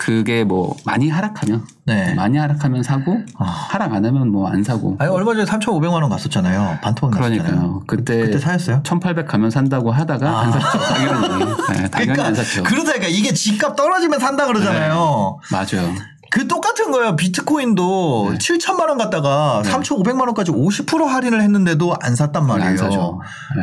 그게 0.04 0.42
뭐 0.42 0.76
많이 0.84 1.08
하락하면 1.08 1.64
네. 1.86 2.12
많이 2.14 2.36
하락하면 2.36 2.82
사고 2.82 3.18
아. 3.38 3.44
하락 3.44 3.92
안 3.92 4.04
하면 4.04 4.32
뭐 4.32 4.48
안 4.48 4.64
사고 4.64 4.96
아니 4.98 5.08
얼마 5.10 5.32
전에 5.32 5.44
3,500만 5.44 5.92
원 5.92 6.08
갔었잖아요. 6.08 6.78
반토막 6.82 7.20
났었잖아요. 7.20 7.42
그러니까요. 7.44 7.82
그때 7.86 8.18
그때 8.22 8.38
사였어요? 8.38 8.82
1800 8.82 9.28
가면 9.28 9.50
산다고 9.50 9.92
하다가 9.92 10.40
안 10.40 10.52
샀죠. 10.52 10.78
당연히. 10.78 11.44
네, 11.78 11.88
당연히 11.88 12.20
안 12.20 12.34
샀죠. 12.34 12.64
그러니까 12.64 12.70
그러다니까 12.70 13.06
이게 13.08 13.32
집값 13.32 13.76
떨어지면 13.76 14.18
산다 14.18 14.46
그러잖아요. 14.46 15.38
맞아요. 15.50 15.94
그 16.30 16.48
똑같은 16.48 16.90
거예요. 16.90 17.14
비트코인도 17.14 18.30
네. 18.32 18.38
7천만 18.38 18.88
원 18.88 18.98
갖다가 18.98 19.62
3,500만 19.64 20.22
원까지 20.22 20.50
50% 20.50 21.06
할인을 21.06 21.42
했는데도 21.42 21.94
안 22.00 22.16
샀단 22.16 22.46
말이에요. 22.46 22.70
안 22.70 22.76
사죠. 22.76 23.20
네. 23.56 23.62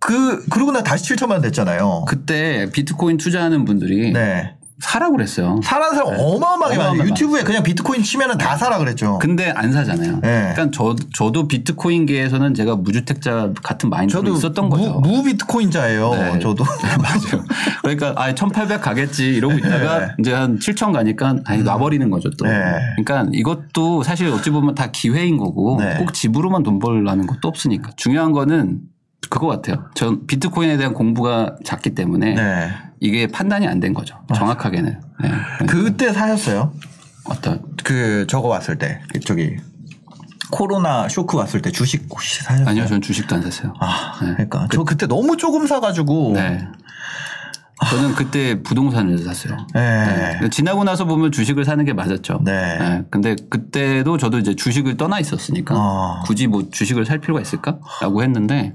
그 0.00 0.44
그러고 0.48 0.72
나 0.72 0.82
다시 0.82 1.14
7천만 1.14 1.30
원 1.32 1.40
됐잖아요. 1.42 2.04
그때 2.06 2.70
비트코인 2.72 3.16
투자하는 3.16 3.64
분들이 3.64 4.12
네. 4.12 4.54
사라고 4.80 5.16
그랬어요. 5.16 5.60
사라는 5.64 5.96
사람 5.96 6.14
어마어마하게 6.18 6.78
많아요. 6.78 7.02
유튜브에 7.04 7.42
그냥 7.42 7.62
비트코인 7.62 8.02
치면은 8.02 8.38
다 8.38 8.56
사라 8.56 8.78
그랬죠. 8.78 9.18
근데 9.18 9.50
안 9.50 9.72
사잖아요. 9.72 10.20
네. 10.20 10.52
그러니까 10.54 10.70
저, 10.72 10.94
저도 11.14 11.48
비트코인계에서 11.48 12.52
제가 12.52 12.76
무주택자 12.76 13.52
같은 13.62 13.90
마인드로 13.90 14.34
있었던 14.36 14.68
무, 14.68 14.76
거죠. 14.76 15.00
무 15.00 15.24
비트코인자예요. 15.24 16.10
네. 16.10 16.38
저도. 16.38 16.64
맞아요. 17.02 17.44
그러니까 17.82 18.14
아, 18.16 18.32
1800 18.34 18.80
가겠지 18.80 19.34
이러고 19.34 19.58
있다가 19.58 19.98
네. 19.98 20.06
이제 20.20 20.32
한 20.32 20.60
7000 20.60 20.92
가니까 20.92 21.36
아니 21.44 21.62
놔버리는 21.62 22.08
거죠 22.10 22.30
또. 22.30 22.46
네. 22.46 22.52
그러니까 22.96 23.28
이것도 23.32 24.04
사실 24.04 24.28
어찌 24.28 24.50
보면 24.50 24.76
다 24.76 24.90
기회인 24.92 25.38
거고 25.38 25.78
네. 25.80 25.96
꼭 25.98 26.14
집으로만 26.14 26.62
돈 26.62 26.78
벌라는 26.78 27.26
것도 27.26 27.48
없으니까 27.48 27.90
중요한 27.96 28.30
거는 28.30 28.80
그거 29.30 29.46
같아요. 29.48 29.84
전 29.94 30.26
비트코인에 30.26 30.76
대한 30.76 30.94
공부가 30.94 31.56
작기 31.64 31.94
때문에 31.94 32.34
네. 32.34 32.70
이게 33.00 33.26
판단이 33.26 33.66
안 33.66 33.80
된 33.80 33.92
거죠. 33.94 34.18
정확하게는. 34.34 35.00
네. 35.22 35.30
그때 35.66 36.12
사셨어요? 36.12 36.72
어떤 37.24 37.62
그 37.84 38.26
저거 38.28 38.48
왔을 38.48 38.78
때 38.78 39.02
저기 39.24 39.56
코로나 40.50 41.08
쇼크 41.08 41.36
왔을 41.36 41.60
때 41.60 41.70
주식 41.70 42.06
혹시 42.10 42.42
사셨어요? 42.42 42.68
아니요, 42.68 42.86
전 42.86 43.02
주식도 43.02 43.34
안 43.36 43.42
샀어요. 43.42 43.74
아, 43.80 44.18
네. 44.22 44.32
그러니까 44.32 44.66
저 44.72 44.82
그때 44.84 45.06
너무 45.06 45.36
조금 45.36 45.66
사가지고. 45.66 46.32
네. 46.34 46.66
저는 47.90 48.14
그때 48.14 48.62
부동산을 48.62 49.18
샀어요. 49.18 49.56
네. 49.74 50.36
근데 50.38 50.50
지나고 50.50 50.84
나서 50.84 51.04
보면 51.04 51.32
주식을 51.32 51.64
사는 51.64 51.84
게 51.84 51.92
맞았죠. 51.92 52.40
네. 52.44 53.02
근데 53.10 53.36
그때도 53.50 54.18
저도 54.18 54.38
이제 54.38 54.54
주식을 54.54 54.96
떠나 54.96 55.18
있었으니까 55.20 55.74
아. 55.76 56.22
굳이 56.24 56.46
뭐 56.46 56.68
주식을 56.70 57.04
살 57.06 57.18
필요가 57.18 57.40
있을까라고 57.40 58.22
했는데 58.22 58.72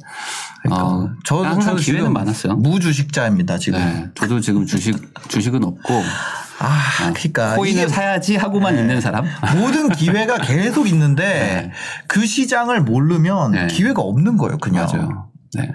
어, 0.70 1.10
저도 1.26 1.46
항상 1.46 1.76
기회는 1.76 2.14
많았어요. 2.14 2.56
무주식자입니다 2.56 3.58
지금. 3.58 3.80
네. 3.80 4.10
저도 4.16 4.40
지금 4.40 4.66
주식 4.66 4.96
주식은 5.28 5.64
없고 5.64 6.04
아, 6.60 7.12
그러니까 7.14 7.56
코인을 7.56 7.90
사야지 7.90 8.38
하고만 8.38 8.78
있는 8.78 9.02
사람. 9.02 9.26
모든 9.58 9.90
기회가 9.90 10.38
계속 10.38 10.88
있는데 10.88 11.24
네. 11.68 11.72
그 12.08 12.26
시장을 12.26 12.82
모르면 12.82 13.52
네. 13.52 13.68
기회가 13.68 14.02
없는 14.02 14.38
거예요, 14.38 14.58
그냥. 14.60 14.86
맞아요. 14.86 15.28
네. 15.56 15.72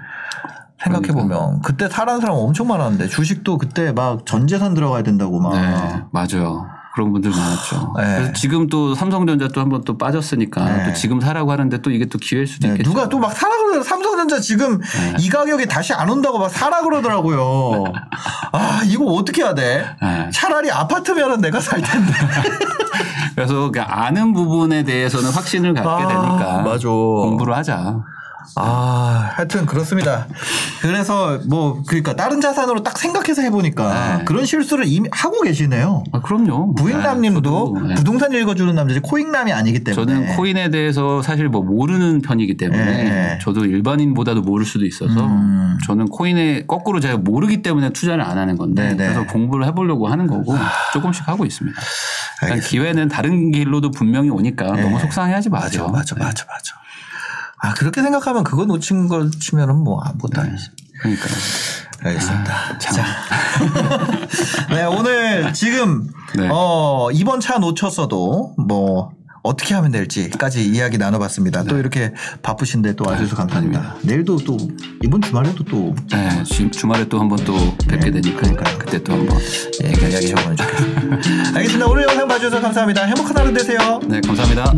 생각해 0.92 1.08
보면 1.12 1.62
그때 1.62 1.88
사는 1.88 2.20
사람 2.20 2.36
엄청 2.36 2.66
많았는데 2.68 3.08
주식도 3.08 3.58
그때 3.58 3.92
막 3.92 4.18
전 4.26 4.46
재산 4.46 4.74
들어가야 4.74 5.02
된다고 5.02 5.40
막. 5.40 5.52
네, 5.54 6.02
맞아요. 6.12 6.66
그런 6.94 7.12
분들 7.12 7.30
많았죠. 7.30 7.94
네. 7.96 8.02
그래서 8.16 8.32
지금 8.32 8.66
또 8.66 8.92
삼성전자 8.94 9.46
또 9.48 9.60
한번 9.60 9.82
또 9.84 9.96
빠졌으니까 9.96 10.64
네. 10.64 10.84
또 10.86 10.92
지금 10.94 11.20
사라고 11.20 11.52
하는데 11.52 11.78
또 11.80 11.90
이게 11.92 12.06
또 12.06 12.18
기회일 12.18 12.46
수도 12.48 12.66
네, 12.66 12.72
있겠죠. 12.74 12.90
누가 12.90 13.08
또 13.08 13.18
막 13.20 13.32
사라 13.32 13.52
그러더라고요. 13.56 13.82
삼성전자 13.84 14.40
지금 14.40 14.80
네. 14.80 15.14
이 15.20 15.28
가격에 15.28 15.66
다시 15.66 15.92
안 15.92 16.10
온다고 16.10 16.38
막 16.40 16.48
사라 16.50 16.82
그러더라고요. 16.82 17.84
아, 18.52 18.80
이거 18.86 19.04
어떻게 19.04 19.42
해야 19.42 19.54
돼? 19.54 19.86
네. 20.02 20.30
차라리 20.32 20.70
아파트면은 20.72 21.40
내가 21.40 21.60
살 21.60 21.80
텐데. 21.80 22.12
그래서 23.36 23.70
그 23.70 23.80
아는 23.80 24.32
부분에 24.32 24.82
대해서는 24.82 25.30
확신을 25.30 25.74
갖게 25.74 25.88
아, 25.88 26.08
되니까 26.08 26.62
맞아. 26.62 26.88
공부를 26.88 27.54
하자. 27.54 28.00
아, 28.56 29.30
하여튼 29.34 29.66
그렇습니다. 29.66 30.26
그래서 30.80 31.38
뭐 31.48 31.82
그러니까 31.86 32.14
다른 32.14 32.40
자산으로 32.40 32.82
딱 32.82 32.98
생각해서 32.98 33.42
해보니까 33.42 34.18
네. 34.18 34.24
그런 34.24 34.44
실수를 34.44 34.84
이미 34.86 35.08
하고 35.12 35.40
계시네요. 35.42 36.04
아, 36.12 36.20
그럼요. 36.20 36.74
부인남님도 36.74 37.76
네, 37.82 37.88
네. 37.88 37.94
부동산 37.94 38.32
읽어주는 38.32 38.74
남자지 38.74 39.00
코익남이 39.00 39.52
아니기 39.52 39.84
때문에. 39.84 40.06
저는 40.06 40.36
코인에 40.36 40.70
대해서 40.70 41.22
사실 41.22 41.48
뭐 41.48 41.62
모르는 41.62 42.22
편이기 42.22 42.56
때문에 42.56 42.84
네. 42.84 43.38
저도 43.42 43.64
일반인보다도 43.64 44.42
모를 44.42 44.64
수도 44.64 44.86
있어서 44.86 45.26
음. 45.26 45.78
저는 45.86 46.06
코인에 46.06 46.64
거꾸로 46.66 47.00
제가 47.00 47.18
모르기 47.18 47.62
때문에 47.62 47.90
투자를 47.90 48.24
안 48.24 48.38
하는 48.38 48.56
건데 48.56 48.88
네, 48.88 48.94
네. 48.94 48.96
그래서 49.08 49.26
공부를 49.26 49.66
해보려고 49.66 50.08
하는 50.08 50.26
거고 50.26 50.56
조금씩 50.92 51.28
하고 51.28 51.44
있습니다. 51.44 51.78
알겠습니다. 52.42 52.68
기회는 52.68 53.08
다른 53.08 53.50
길로도 53.50 53.90
분명히 53.90 54.30
오니까 54.30 54.72
네. 54.72 54.82
너무 54.82 54.98
속상해하지 55.00 55.50
마세요. 55.50 55.88
맞아, 55.88 55.92
맞아, 55.92 56.14
네. 56.14 56.24
맞아, 56.24 56.44
맞아. 56.48 56.74
아 57.60 57.74
그렇게 57.74 58.02
생각하면 58.02 58.44
그거 58.44 58.64
놓친 58.64 59.08
거 59.08 59.28
치면은 59.30 59.76
뭐 59.76 60.00
아무것도 60.02 60.40
아니지. 60.40 60.66
그러니까요. 61.00 61.34
알겠습니다. 62.04 62.78
참. 62.78 62.94
자. 62.94 63.04
네, 64.74 64.84
오늘 64.84 65.52
지금 65.52 66.08
네. 66.36 66.48
어, 66.50 67.08
이번 67.12 67.40
차 67.40 67.58
놓쳤어도 67.58 68.54
뭐 68.56 69.10
어떻게 69.42 69.74
하면 69.74 69.90
될지까지 69.92 70.64
이야기 70.68 70.98
나눠봤습니다. 70.98 71.64
또 71.64 71.78
이렇게 71.78 72.12
바쁘신데 72.42 72.94
또 72.96 73.04
와주셔서 73.08 73.36
감사합니다. 73.36 73.96
내일도 74.02 74.36
또 74.38 74.56
이번 75.02 75.22
주말에도 75.22 75.64
또 75.64 75.94
네, 76.10 76.42
지- 76.44 76.70
주말에 76.70 77.08
또 77.08 77.18
한번 77.20 77.38
또 77.44 77.54
뵙게 77.88 78.10
되니까 78.10 78.40
그러니까요. 78.40 78.78
그때 78.78 79.02
또 79.02 79.12
한번 79.14 79.38
이야기 79.80 80.28
해보면 80.28 80.56
좋겠습니다. 80.56 81.16
알겠습니다. 81.56 81.86
오늘 81.86 82.02
영상 82.08 82.28
봐주셔서 82.28 82.60
감사합니다. 82.60 83.04
행복한 83.04 83.36
하루 83.38 83.52
되세요. 83.54 84.00
네 84.06 84.20
감사합니다. 84.20 84.72